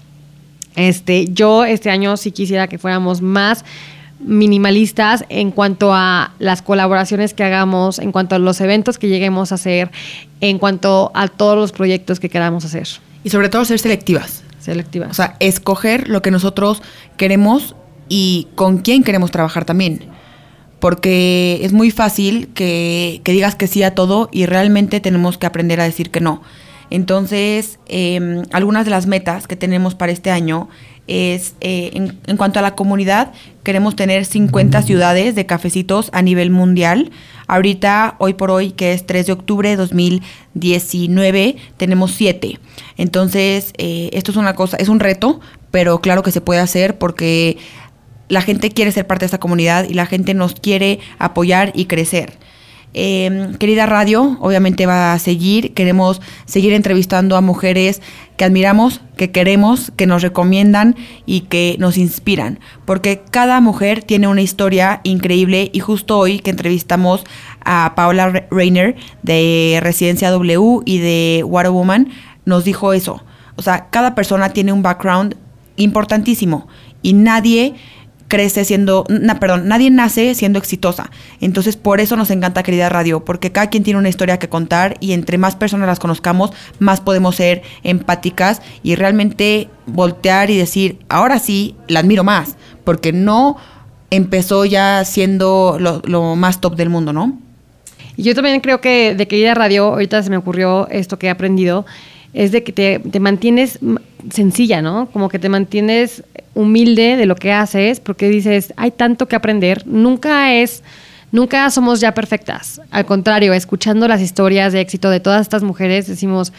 este, 0.75 1.27
yo 1.35 1.67
este 1.67 1.91
año 1.91 2.17
sí 2.17 2.33
quisiera 2.33 2.67
que 2.67 2.79
fuéramos 2.79 3.21
más 3.21 3.67
minimalistas 4.19 5.23
en 5.29 5.51
cuanto 5.51 5.93
a 5.93 6.33
las 6.39 6.63
colaboraciones 6.63 7.35
que 7.35 7.45
hagamos, 7.45 7.99
en 7.99 8.11
cuanto 8.11 8.35
a 8.37 8.39
los 8.39 8.63
eventos 8.63 8.97
que 8.97 9.09
lleguemos 9.09 9.53
a 9.53 9.57
hacer, 9.57 9.91
en 10.41 10.59
cuanto 10.59 11.11
a 11.13 11.29
todos 11.29 11.59
los 11.59 11.73
proyectos 11.73 12.21
que 12.21 12.31
queramos 12.31 12.65
hacer. 12.65 12.89
Y 13.23 13.29
sobre 13.29 13.51
todo 13.51 13.67
ser 13.67 13.79
selectivas. 13.79 14.46
Selectivas. 14.67 15.11
O 15.11 15.15
sea, 15.15 15.37
escoger 15.39 16.09
lo 16.09 16.23
que 16.23 16.33
nosotros 16.33 16.83
queremos 17.17 17.77
y 18.09 18.49
con 18.57 18.79
quién 18.79 19.05
queremos 19.05 19.31
trabajar 19.31 19.65
también. 19.65 20.09
Porque 20.81 21.61
es 21.63 21.73
muy 21.73 21.93
fácil 21.93 22.49
que, 22.53 23.23
digas 23.25 23.55
que 23.55 23.69
sí 23.69 23.85
a 23.85 23.95
todo 23.95 24.29
y 24.33 24.47
realmente 24.47 24.99
tenemos 24.99 25.39
que 25.39 25.47
aprender 25.47 25.81
a 25.81 25.85
decir 25.85 26.11
que 26.11 26.21
no. 26.21 26.43
Entonces, 26.91 27.79
em, 27.87 28.43
algunas 28.53 28.85
de 28.85 28.91
las 28.91 29.07
metas 29.07 29.47
que 29.47 29.55
tenemos 29.55 29.95
para 29.95 30.11
este 30.11 30.33
año 30.33 30.69
es, 31.07 31.55
eh, 31.61 31.93
en, 32.27 32.37
cuanto 32.37 32.59
a 32.59 32.63
la 32.63 32.75
comunidad, 32.75 33.33
queremos 33.63 33.95
tener 33.95 34.25
50 34.25 34.83
ciudades 34.83 35.37
de 35.37 35.47
cafecitos 35.47 36.11
a 36.13 36.23
nivel 36.23 36.51
mundial. 36.51 37.13
Ahorita, 37.47 38.17
hoy 38.19 38.35
por 38.35 38.51
hoy, 38.51 38.73
que 38.73 38.93
es 38.93 39.07
3 39.07 39.27
de 39.27 39.33
octubre 39.33 39.69
de 39.69 39.77
2019, 39.77 41.57
tenemos 41.77 42.13
7. 42.13 42.59
Entonces, 42.97 43.73
eh, 43.79 44.11
esto 44.13 44.33
es 44.33 44.37
una 44.37 44.55
cosa, 44.55 44.77
es 44.79 44.89
un 44.89 45.01
reto, 45.01 45.41
pero 45.71 46.01
claro 46.01 46.23
que 46.23 46.33
se 46.33 46.41
puede 46.41 46.61
hacer 46.61 46.99
porque 46.99 47.59
la 48.29 48.43
gente 48.43 48.71
quiere 48.71 48.91
ser 48.93 49.07
parte 49.07 49.23
de 49.23 49.27
esta 49.27 49.41
comunidad 49.41 49.89
y 49.89 49.95
la 49.95 50.07
gente 50.07 50.35
nos 50.35 50.55
quiere 50.55 50.99
apoyar 51.19 51.73
y 51.75 51.87
crecer. 51.87 52.33
Em, 52.95 53.55
querida 53.55 53.85
radio, 53.85 54.39
obviamente 54.41 54.87
va 54.87 55.13
a 55.13 55.19
seguir. 55.19 55.75
Queremos 55.75 56.23
seguir 56.47 56.73
entrevistando 56.73 57.37
a 57.37 57.43
mujeres 57.43 58.01
que 58.37 58.45
admiramos, 58.45 59.03
que 59.17 59.31
queremos, 59.31 59.93
que 59.97 60.07
nos 60.07 60.23
recomiendan 60.23 60.97
y 61.27 61.43
que 61.43 61.77
nos 61.79 61.99
inspiran. 61.99 62.59
Porque 62.85 63.23
cada 63.31 63.61
mujer 63.61 64.03
tiene 64.03 64.29
una 64.29 64.43
historia 64.43 65.01
increíble 65.05 65.71
y 65.73 65.81
justo 65.81 66.19
hoy 66.19 66.39
que 66.39 66.51
entrevistamos 66.51 67.25
a 67.65 67.93
Paula 67.97 68.47
Reiner 68.51 68.97
de 69.23 69.79
Residencia 69.83 70.31
W 70.31 70.81
y 70.85 70.99
de 70.99 71.43
Water 71.45 71.73
Woman, 71.73 72.09
nos 72.47 72.65
dijo 72.65 72.93
eso. 72.93 73.23
O 73.57 73.63
sea, 73.63 73.89
cada 73.91 74.15
persona 74.15 74.51
tiene 74.51 74.73
un 74.73 74.83
background 74.83 75.37
importantísimo 75.77 76.69
y 77.03 77.13
nadie 77.13 77.75
crece 78.29 78.65
siendo, 78.65 79.05
perdón, 79.41 79.69
nadie 79.69 79.91
nace 79.91 80.35
siendo 80.35 80.59
exitosa. 80.59 81.11
Entonces, 81.41 81.77
por 81.77 82.01
eso 82.01 82.17
nos 82.17 82.31
encanta 82.31 82.63
Querida 82.63 82.89
Radio, 82.89 83.25
porque 83.25 83.53
cada 83.53 83.71
quien 83.71 83.85
tiene 83.85 83.99
una 83.99 84.09
historia 84.09 84.39
que 84.39 84.49
contar 84.49 84.97
y 85.01 85.13
entre 85.13 85.39
más 85.39 85.57
personas 85.57 85.87
las 85.87 85.99
conozcamos, 85.99 86.53
más 86.79 87.01
podemos 87.01 87.37
ser 87.37 87.63
empáticas 87.83 88.63
y 88.83 88.95
realmente 88.95 89.69
voltear 89.87 90.51
y 90.51 90.57
decir, 90.57 90.99
ahora 91.09 91.39
sí, 91.39 91.77
la 91.89 92.01
admiro 92.01 92.25
más, 92.25 92.57
porque 92.85 93.13
no 93.13 93.57
empezó 94.11 94.65
ya 94.65 95.05
siendo 95.05 95.77
lo, 95.79 96.03
lo 96.05 96.37
más 96.37 96.61
top 96.61 96.77
del 96.77 96.91
mundo, 96.91 97.13
¿no? 97.13 97.39
Yo 98.17 98.35
también 98.35 98.61
creo 98.61 98.81
que 98.81 99.15
de 99.15 99.29
Querida 99.29 99.55
Radio, 99.55 99.87
ahorita 99.87 100.23
se 100.23 100.31
me 100.31 100.39
ocurrió 100.39 100.89
esto 100.89 101.19
que 101.19 101.27
he 101.27 101.31
aprendido, 101.31 101.85
es 102.37 102.53
de 102.53 102.63
que 102.63 102.73
te, 102.73 102.99
te 102.99 103.19
mantienes 103.19 103.79
sencilla, 104.31 104.83
¿no? 104.83 105.09
Como 105.11 105.31
que 105.31 105.39
te 105.39 105.49
mantienes 105.49 106.23
humilde 106.53 107.17
de 107.17 107.25
lo 107.25 107.35
que 107.35 107.51
haces, 107.51 107.99
porque 107.99 108.29
dices, 108.29 108.75
hay 108.77 108.91
tanto 108.91 109.27
que 109.27 109.37
aprender, 109.37 109.87
nunca 109.87 110.53
es, 110.53 110.83
nunca 111.33 111.71
somos 111.71 111.99
ya 111.99 112.13
perfectas. 112.13 112.83
Al 112.91 113.07
contrario, 113.07 113.55
escuchando 113.55 114.07
las 114.07 114.21
historias 114.21 114.75
de 114.75 114.81
éxito 114.81 115.09
de 115.09 115.19
todas 115.19 115.41
estas 115.41 115.63
mujeres, 115.63 116.07
decimos, 116.07 116.53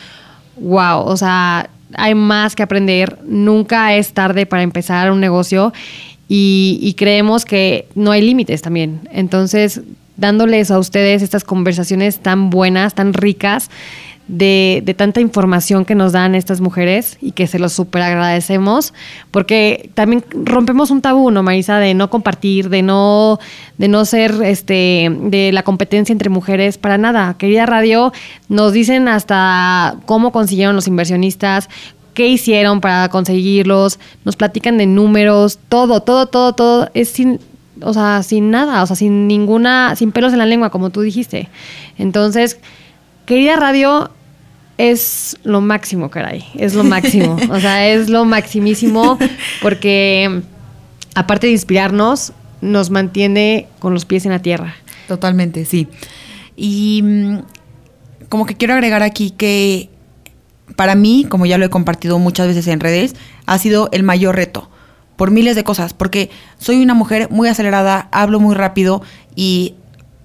wow, 0.59 1.01
o 1.01 1.15
sea, 1.15 1.69
hay 1.93 2.15
más 2.15 2.55
que 2.55 2.63
aprender, 2.63 3.19
nunca 3.23 3.93
es 3.93 4.13
tarde 4.13 4.47
para 4.47 4.63
empezar 4.63 5.11
un 5.11 5.19
negocio 5.19 5.73
y, 6.27 6.79
y 6.81 6.95
creemos 6.95 7.45
que 7.45 7.87
no 7.93 8.09
hay 8.09 8.23
límites 8.23 8.63
también. 8.63 9.01
Entonces, 9.11 9.81
dándoles 10.15 10.71
a 10.71 10.79
ustedes 10.79 11.21
estas 11.21 11.43
conversaciones 11.43 12.17
tan 12.17 12.49
buenas, 12.49 12.95
tan 12.95 13.13
ricas, 13.13 13.69
de, 14.27 14.81
de, 14.83 14.93
tanta 14.93 15.21
información 15.21 15.85
que 15.85 15.95
nos 15.95 16.11
dan 16.11 16.35
estas 16.35 16.59
mujeres 16.59 17.17
y 17.21 17.31
que 17.31 17.47
se 17.47 17.59
los 17.59 17.73
súper 17.73 18.01
agradecemos, 18.01 18.93
porque 19.31 19.89
también 19.93 20.23
rompemos 20.43 20.91
un 20.91 21.01
tabú, 21.01 21.31
¿no, 21.31 21.43
Marisa? 21.43 21.79
De 21.79 21.93
no 21.93 22.09
compartir, 22.09 22.69
de 22.69 22.81
no, 22.81 23.39
de 23.77 23.87
no 23.87 24.05
ser 24.05 24.35
este, 24.43 25.09
de 25.21 25.51
la 25.51 25.63
competencia 25.63 26.11
entre 26.11 26.29
mujeres, 26.29 26.77
para 26.77 26.97
nada. 26.97 27.35
Querida 27.37 27.65
Radio, 27.65 28.11
nos 28.49 28.73
dicen 28.73 29.07
hasta 29.07 29.95
cómo 30.05 30.31
consiguieron 30.31 30.75
los 30.75 30.87
inversionistas, 30.87 31.69
qué 32.13 32.27
hicieron 32.27 32.81
para 32.81 33.09
conseguirlos, 33.09 33.99
nos 34.25 34.35
platican 34.35 34.77
de 34.77 34.87
números, 34.87 35.59
todo, 35.69 36.01
todo, 36.01 36.25
todo, 36.25 36.53
todo, 36.53 36.89
es 36.95 37.09
sin, 37.09 37.39
o 37.81 37.93
sea, 37.93 38.23
sin 38.23 38.49
nada, 38.49 38.81
o 38.81 38.87
sea, 38.87 38.95
sin 38.95 39.27
ninguna, 39.27 39.95
sin 39.95 40.11
pelos 40.11 40.33
en 40.33 40.39
la 40.39 40.47
lengua, 40.47 40.71
como 40.71 40.89
tú 40.89 41.01
dijiste. 41.01 41.47
Entonces, 41.97 42.59
querida 43.27 43.55
radio, 43.55 44.09
es 44.77 45.37
lo 45.43 45.61
máximo, 45.61 46.09
caray. 46.09 46.45
Es 46.55 46.73
lo 46.73 46.83
máximo. 46.83 47.37
o 47.49 47.59
sea, 47.59 47.87
es 47.87 48.09
lo 48.09 48.25
maximísimo 48.25 49.17
porque, 49.61 50.41
aparte 51.15 51.47
de 51.47 51.53
inspirarnos, 51.53 52.33
nos 52.61 52.89
mantiene 52.89 53.67
con 53.79 53.93
los 53.93 54.05
pies 54.05 54.25
en 54.25 54.31
la 54.31 54.39
tierra. 54.39 54.75
Totalmente, 55.07 55.65
sí. 55.65 55.87
Y 56.55 57.01
mm, 57.03 57.37
como 58.29 58.45
que 58.45 58.55
quiero 58.55 58.73
agregar 58.73 59.03
aquí 59.03 59.31
que 59.31 59.89
para 60.75 60.95
mí, 60.95 61.25
como 61.27 61.45
ya 61.45 61.57
lo 61.57 61.65
he 61.65 61.69
compartido 61.69 62.19
muchas 62.19 62.47
veces 62.47 62.67
en 62.67 62.79
redes, 62.79 63.15
ha 63.45 63.57
sido 63.57 63.89
el 63.91 64.03
mayor 64.03 64.35
reto 64.35 64.69
por 65.15 65.31
miles 65.31 65.55
de 65.55 65.63
cosas, 65.63 65.93
porque 65.93 66.29
soy 66.59 66.81
una 66.81 66.93
mujer 66.93 67.29
muy 67.31 67.49
acelerada, 67.49 68.07
hablo 68.11 68.39
muy 68.39 68.53
rápido 68.53 69.01
y 69.35 69.73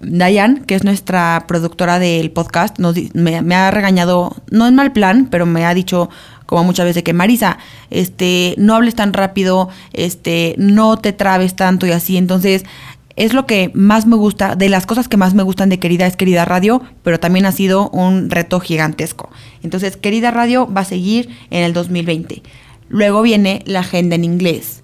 Dayan, 0.03 0.65
que 0.65 0.75
es 0.75 0.85
nuestra 0.85 1.45
productora 1.47 1.99
del 1.99 2.31
podcast, 2.31 2.79
nos, 2.79 2.97
me, 3.15 3.43
me, 3.43 3.55
ha 3.55 3.71
regañado, 3.71 4.37
no 4.51 4.67
en 4.67 4.75
mal 4.75 4.93
plan, 4.93 5.29
pero 5.31 5.47
me 5.47 5.65
ha 5.65 5.75
dicho 5.75 6.11
como 6.47 6.65
muchas 6.65 6.85
veces 6.85 7.03
que 7.03 7.15
Marisa, 7.15 7.59
este, 7.91 8.55
no 8.59 8.75
hables 8.75 8.95
tan 8.95 9.15
rápido, 9.15 9.71
este, 9.95 10.55
no 10.59 10.99
te 10.99 11.13
trabes 11.13 11.57
tanto 11.57 11.87
y 11.87 11.93
así. 11.93 12.19
Entonces, 12.19 12.65
es 13.17 13.33
lo 13.33 13.47
que 13.47 13.71
más 13.75 14.07
me 14.07 14.17
gusta, 14.17 14.55
de 14.57 14.69
las 14.69 14.87
cosas 14.87 15.09
que 15.09 15.17
más 15.17 15.35
me 15.35 15.43
gustan 15.43 15.69
de 15.69 15.79
Querida 15.79 16.07
es 16.07 16.17
Querida 16.17 16.45
Radio, 16.45 16.83
pero 17.03 17.21
también 17.21 17.47
ha 17.47 17.53
sido 17.53 17.91
un 17.91 18.31
reto 18.31 18.61
gigantesco. 18.61 19.31
Entonces, 19.63 19.97
Querida 19.97 20.31
Radio 20.31 20.71
va 20.71 20.83
a 20.83 20.85
seguir 20.85 21.29
en 21.51 21.65
el 21.65 21.73
2020. 21.73 22.43
Luego 22.89 23.23
viene 23.23 23.63
la 23.67 23.81
agenda 23.81 24.17
en 24.17 24.25
inglés. 24.25 24.82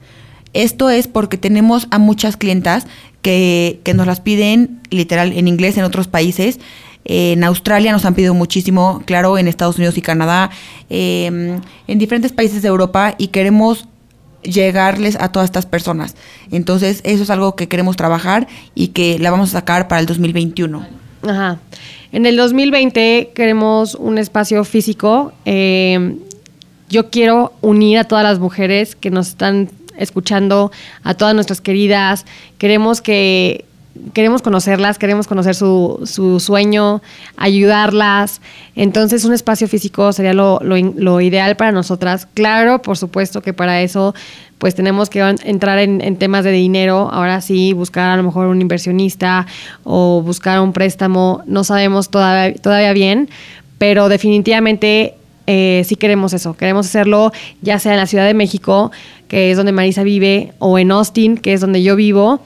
Esto 0.53 0.91
es 0.91 1.09
porque 1.09 1.37
tenemos 1.37 1.89
a 1.91 1.99
muchas 1.99 2.37
clientas 2.37 2.87
que, 3.23 3.81
que 3.85 3.95
nos 3.95 4.07
las 4.07 4.21
piden 4.21 4.81
literal 4.91 5.33
en 5.33 5.49
inglés 5.49 5.77
en 5.77 5.85
otros 5.85 6.09
países. 6.09 6.59
En 7.05 7.43
Australia 7.45 7.93
nos 7.93 8.05
han 8.05 8.15
pedido 8.15 8.35
muchísimo, 8.35 9.03
claro, 9.07 9.39
en 9.39 9.49
Estados 9.49 9.77
Unidos 9.77 9.97
y 9.97 10.03
Canadá, 10.03 10.51
eh, 10.91 11.59
en 11.87 11.99
diferentes 11.99 12.33
países 12.33 12.61
de 12.61 12.69
Europa 12.69 13.15
y 13.17 13.29
queremos 13.29 13.87
llegarles 14.43 15.17
a 15.17 15.33
todas 15.33 15.47
estas 15.47 15.67
personas. 15.67 16.17
Entonces, 16.51 17.01
eso 17.05 17.23
es 17.23 17.31
algo 17.31 17.57
que 17.57 17.67
queremos 17.67 17.97
trabajar 17.97 18.47
y 18.75 18.89
que 18.89 19.19
la 19.19 19.31
vamos 19.31 19.51
a 19.51 19.53
sacar 19.53 19.89
para 19.89 20.01
el 20.01 20.07
2021. 20.07 20.87
Ajá. 21.23 21.59
En 22.13 22.27
el 22.27 22.37
2020 22.37 23.33
queremos 23.35 23.95
un 23.95 24.19
espacio 24.19 24.65
físico. 24.65 25.33
Eh, 25.45 26.17
yo 26.89 27.11
quiero 27.11 27.53
unir 27.61 27.99
a 27.99 28.05
todas 28.05 28.25
las 28.25 28.39
mujeres 28.39 28.95
que 28.95 29.11
nos 29.11 29.29
están 29.29 29.71
escuchando, 29.99 30.71
a 31.03 31.15
todas 31.15 31.35
nuestras 31.35 31.61
queridas. 31.61 32.25
Queremos 32.59 33.03
que 33.03 33.65
queremos 34.13 34.43
conocerlas, 34.43 34.99
queremos 34.99 35.27
conocer 35.27 35.55
su, 35.55 36.01
su, 36.05 36.41
sueño, 36.41 37.03
ayudarlas. 37.37 38.41
Entonces, 38.75 39.25
un 39.25 39.33
espacio 39.33 39.69
físico 39.69 40.13
sería 40.13 40.33
lo, 40.33 40.61
lo, 40.63 41.21
ideal 41.21 41.57
para 41.57 41.73
nosotras. 41.73 42.27
Claro, 42.35 42.83
por 42.83 42.97
supuesto 42.97 43.43
que 43.43 43.53
para 43.53 43.83
eso, 43.83 44.15
pues 44.59 44.75
tenemos 44.75 45.11
que 45.11 45.21
entrar 45.45 45.79
en, 45.79 46.01
en, 46.01 46.17
temas 46.17 46.45
de 46.45 46.53
dinero. 46.53 47.09
Ahora 47.13 47.41
sí, 47.41 47.73
buscar 47.73 48.11
a 48.11 48.17
lo 48.17 48.23
mejor 48.23 48.47
un 48.49 48.61
inversionista 48.61 49.47
o 49.85 50.23
buscar 50.23 50.61
un 50.61 50.73
préstamo. 50.73 51.43
No 51.47 51.65
sabemos 51.65 52.11
todavía, 52.11 52.55
todavía 52.61 52.93
bien, 52.93 53.29
pero 53.79 54.09
definitivamente 54.09 55.15
eh, 55.51 55.83
sí 55.87 55.97
queremos 55.97 56.35
eso. 56.35 56.55
Queremos 56.55 56.87
hacerlo 56.87 57.33
ya 57.63 57.79
sea 57.79 57.93
en 57.93 57.99
la 57.99 58.07
Ciudad 58.07 58.27
de 58.27 58.35
México, 58.35 58.93
que 59.29 59.51
es 59.51 59.57
donde 59.57 59.73
Marisa 59.73 60.03
vive, 60.03 60.53
o 60.59 60.79
en 60.79 60.91
Austin, 60.91 61.37
que 61.37 61.53
es 61.53 61.61
donde 61.61 61.83
yo 61.83 61.97
vivo 61.97 62.41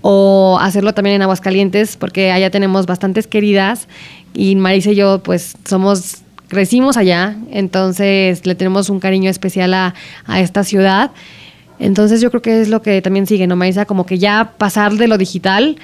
o 0.00 0.58
hacerlo 0.60 0.94
también 0.94 1.16
en 1.16 1.22
Aguascalientes, 1.22 1.96
porque 1.96 2.30
allá 2.30 2.50
tenemos 2.50 2.86
bastantes 2.86 3.26
queridas 3.26 3.88
y 4.34 4.54
Marisa 4.56 4.92
y 4.92 4.94
yo 4.94 5.22
pues 5.22 5.56
somos, 5.64 6.18
crecimos 6.48 6.96
allá, 6.96 7.36
entonces 7.50 8.46
le 8.46 8.54
tenemos 8.54 8.90
un 8.90 9.00
cariño 9.00 9.30
especial 9.30 9.74
a, 9.74 9.94
a 10.26 10.40
esta 10.40 10.64
ciudad. 10.64 11.10
Entonces 11.80 12.20
yo 12.20 12.30
creo 12.30 12.42
que 12.42 12.60
es 12.60 12.68
lo 12.68 12.82
que 12.82 13.00
también 13.02 13.26
sigue, 13.26 13.46
¿no, 13.46 13.56
Marisa? 13.56 13.84
Como 13.84 14.04
que 14.06 14.18
ya 14.18 14.52
pasar 14.58 14.94
de 14.94 15.08
lo 15.08 15.16
digital, 15.16 15.76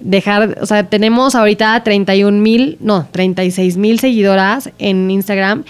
dejar, 0.00 0.58
o 0.60 0.66
sea, 0.66 0.84
tenemos 0.84 1.34
ahorita 1.34 1.82
31 1.82 2.38
mil, 2.38 2.76
no, 2.80 3.06
36 3.10 3.76
mil 3.76 3.98
seguidoras 3.98 4.70
en 4.78 5.10
Instagram. 5.10 5.64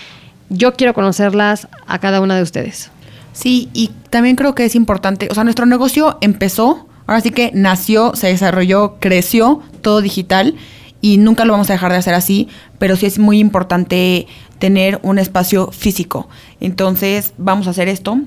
Yo 0.51 0.75
quiero 0.75 0.95
conocerlas 0.95 1.69
a 1.87 1.99
cada 1.99 2.21
una 2.21 2.37
de 2.37 2.43
ustedes. 2.43 2.91
Sí, 3.39 3.69
y 3.73 3.91
también 4.11 4.37
creo 4.37 4.55
que 4.55 4.65
es 4.65 4.75
importante, 4.75 5.29
o 5.31 5.35
sea, 5.35 5.45
nuestro 5.45 5.67
negocio 5.67 6.19
empezó 6.21 6.89
Ahora 7.09 7.23
sí 7.23 7.31
que 7.31 7.51
nació, 7.55 8.15
se 8.15 8.27
desarrolló, 8.27 8.97
creció 9.01 9.63
todo 9.81 10.03
digital 10.03 10.57
y 11.01 11.17
nunca 11.17 11.47
lo 11.47 11.55
vamos 11.55 11.71
a 11.71 11.73
dejar 11.73 11.91
de 11.91 11.97
hacer 11.97 12.13
así, 12.13 12.49
pero 12.79 12.97
sí 12.97 13.07
es 13.07 13.19
muy 13.19 13.39
importante 13.39 14.27
tener 14.59 15.01
un 15.03 15.19
espacio 15.19 15.73
físico. 15.73 16.29
Entonces 16.61 17.33
vamos 17.39 17.67
a 17.67 17.71
hacer 17.71 17.89
esto. 17.89 18.19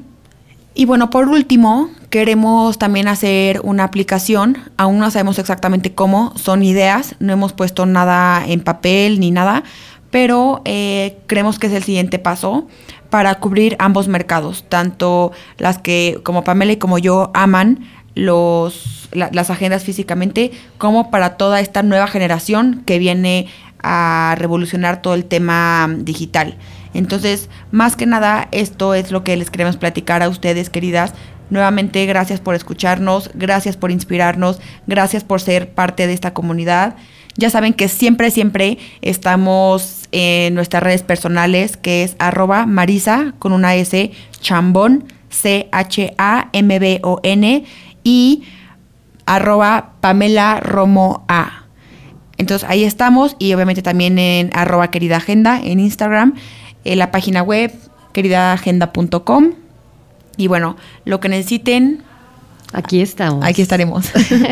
Y 0.74 0.86
bueno, 0.86 1.12
por 1.12 1.30
último, 1.30 1.92
queremos 2.10 2.80
también 2.80 3.08
hacer 3.08 3.62
una 3.64 3.84
aplicación. 3.84 4.58
Aún 4.78 4.98
no 4.98 5.12
sabemos 5.12 5.38
exactamente 5.38 5.94
cómo, 5.94 6.34
son 6.36 6.64
ideas, 6.64 7.16
no 7.20 7.34
hemos 7.34 7.54
puesto 7.54 7.86
nada 7.86 8.44
en 8.48 8.62
papel 8.62 9.20
ni 9.20 9.30
nada, 9.30 9.64
pero 10.10 10.64
eh, 10.66 11.20
creemos 11.28 11.60
que 11.60 11.68
es 11.68 11.74
el 11.74 11.84
siguiente 11.84 12.18
paso 12.18 12.68
para 13.12 13.36
cubrir 13.36 13.76
ambos 13.78 14.08
mercados, 14.08 14.66
tanto 14.68 15.34
las 15.58 15.78
que 15.78 16.20
como 16.24 16.44
Pamela 16.44 16.72
y 16.72 16.78
como 16.78 16.98
yo 16.98 17.30
aman 17.36 17.86
los, 18.16 19.10
la, 19.12 19.30
las 19.32 19.52
agendas 19.52 19.84
físicamente, 19.84 20.52
como 20.80 21.12
para 21.12 21.38
toda 21.38 21.60
esta 21.60 21.84
nueva 21.84 22.08
generación 22.08 22.82
que 22.88 22.98
viene 22.98 23.48
a 23.84 24.36
revolucionar 24.38 25.02
todo 25.04 25.14
el 25.14 25.26
tema 25.26 25.94
digital. 26.00 26.58
Entonces, 26.94 27.50
más 27.70 27.96
que 27.96 28.06
nada, 28.06 28.48
esto 28.52 28.94
es 28.94 29.12
lo 29.12 29.24
que 29.24 29.36
les 29.36 29.50
queremos 29.50 29.78
platicar 29.78 30.24
a 30.24 30.30
ustedes, 30.30 30.70
queridas. 30.70 31.14
Nuevamente, 31.50 32.06
gracias 32.06 32.40
por 32.40 32.56
escucharnos, 32.56 33.30
gracias 33.34 33.76
por 33.76 33.92
inspirarnos, 33.92 34.62
gracias 34.88 35.26
por 35.26 35.42
ser 35.42 35.74
parte 35.74 36.08
de 36.08 36.14
esta 36.14 36.34
comunidad. 36.34 36.96
Ya 37.38 37.50
saben 37.50 37.74
que 37.74 37.88
siempre, 37.88 38.30
siempre 38.32 38.78
estamos 39.02 40.08
en 40.12 40.54
nuestras 40.54 40.84
redes 40.84 41.02
personales, 41.04 41.78
que 41.78 42.04
es 42.04 42.16
arroba 42.20 42.66
marisa 42.66 43.34
con 43.40 43.54
una 43.54 43.76
S, 43.76 44.12
chambón, 44.42 45.06
C-H-A-M-B-O-N 45.30 45.66
y 48.04 48.44
arroba 49.26 49.94
Pamela 50.02 50.60
Romo 50.60 51.24
A. 51.28 51.66
Entonces 52.38 52.68
ahí 52.70 52.84
estamos 52.84 53.36
y 53.40 53.54
obviamente 53.54 53.82
también 53.82 54.20
en 54.20 54.50
arroba 54.54 54.92
querida 54.92 55.18
agenda 55.18 55.60
en 55.64 55.80
Instagram, 55.80 56.36
en 56.84 57.00
la 57.00 57.12
página 57.12 57.44
web 57.44 57.72
queridaagenda.com 58.14 59.52
y 60.38 60.48
bueno, 60.48 60.76
lo 61.06 61.20
que 61.20 61.30
necesiten. 61.30 62.04
Aquí 62.74 63.02
estamos. 63.02 63.46
Aquí 63.46 63.62
estaremos. 63.62 64.06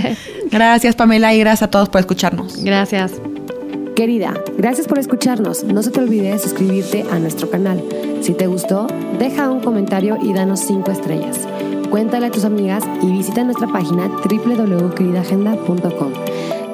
gracias 0.52 0.96
Pamela 0.96 1.34
y 1.34 1.40
gracias 1.40 1.64
a 1.64 1.72
todos 1.72 1.90
por 1.90 2.02
escucharnos. 2.02 2.64
Gracias. 2.64 3.14
Querida, 3.96 4.34
gracias 4.58 4.88
por 4.88 4.98
escucharnos. 4.98 5.64
No 5.64 5.84
se 5.84 5.92
te 5.92 6.00
olvide 6.00 6.38
suscribirte 6.40 7.06
a 7.12 7.20
nuestro 7.20 7.50
canal. 7.50 7.84
Si 8.22 8.34
te 8.34 8.48
gustó, 8.48 8.88
deja 9.18 9.50
un 9.50 9.60
comentario 9.60 10.18
y 10.22 10.34
danos 10.34 10.62
5 10.62 10.92
estrellas. 10.92 11.38
Cuéntale 11.90 12.28
a 12.28 12.32
tus 12.32 12.46
amigas 12.46 12.84
y 13.02 13.12
visita 13.12 13.44
nuestra 13.44 13.68
página 13.68 14.08
www.queridagenda.com. 14.08 16.14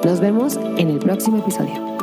Nos 0.04 0.20
vemos 0.20 0.58
en 0.76 0.90
el 0.90 0.98
próximo 0.98 1.38
episodio. 1.38 1.95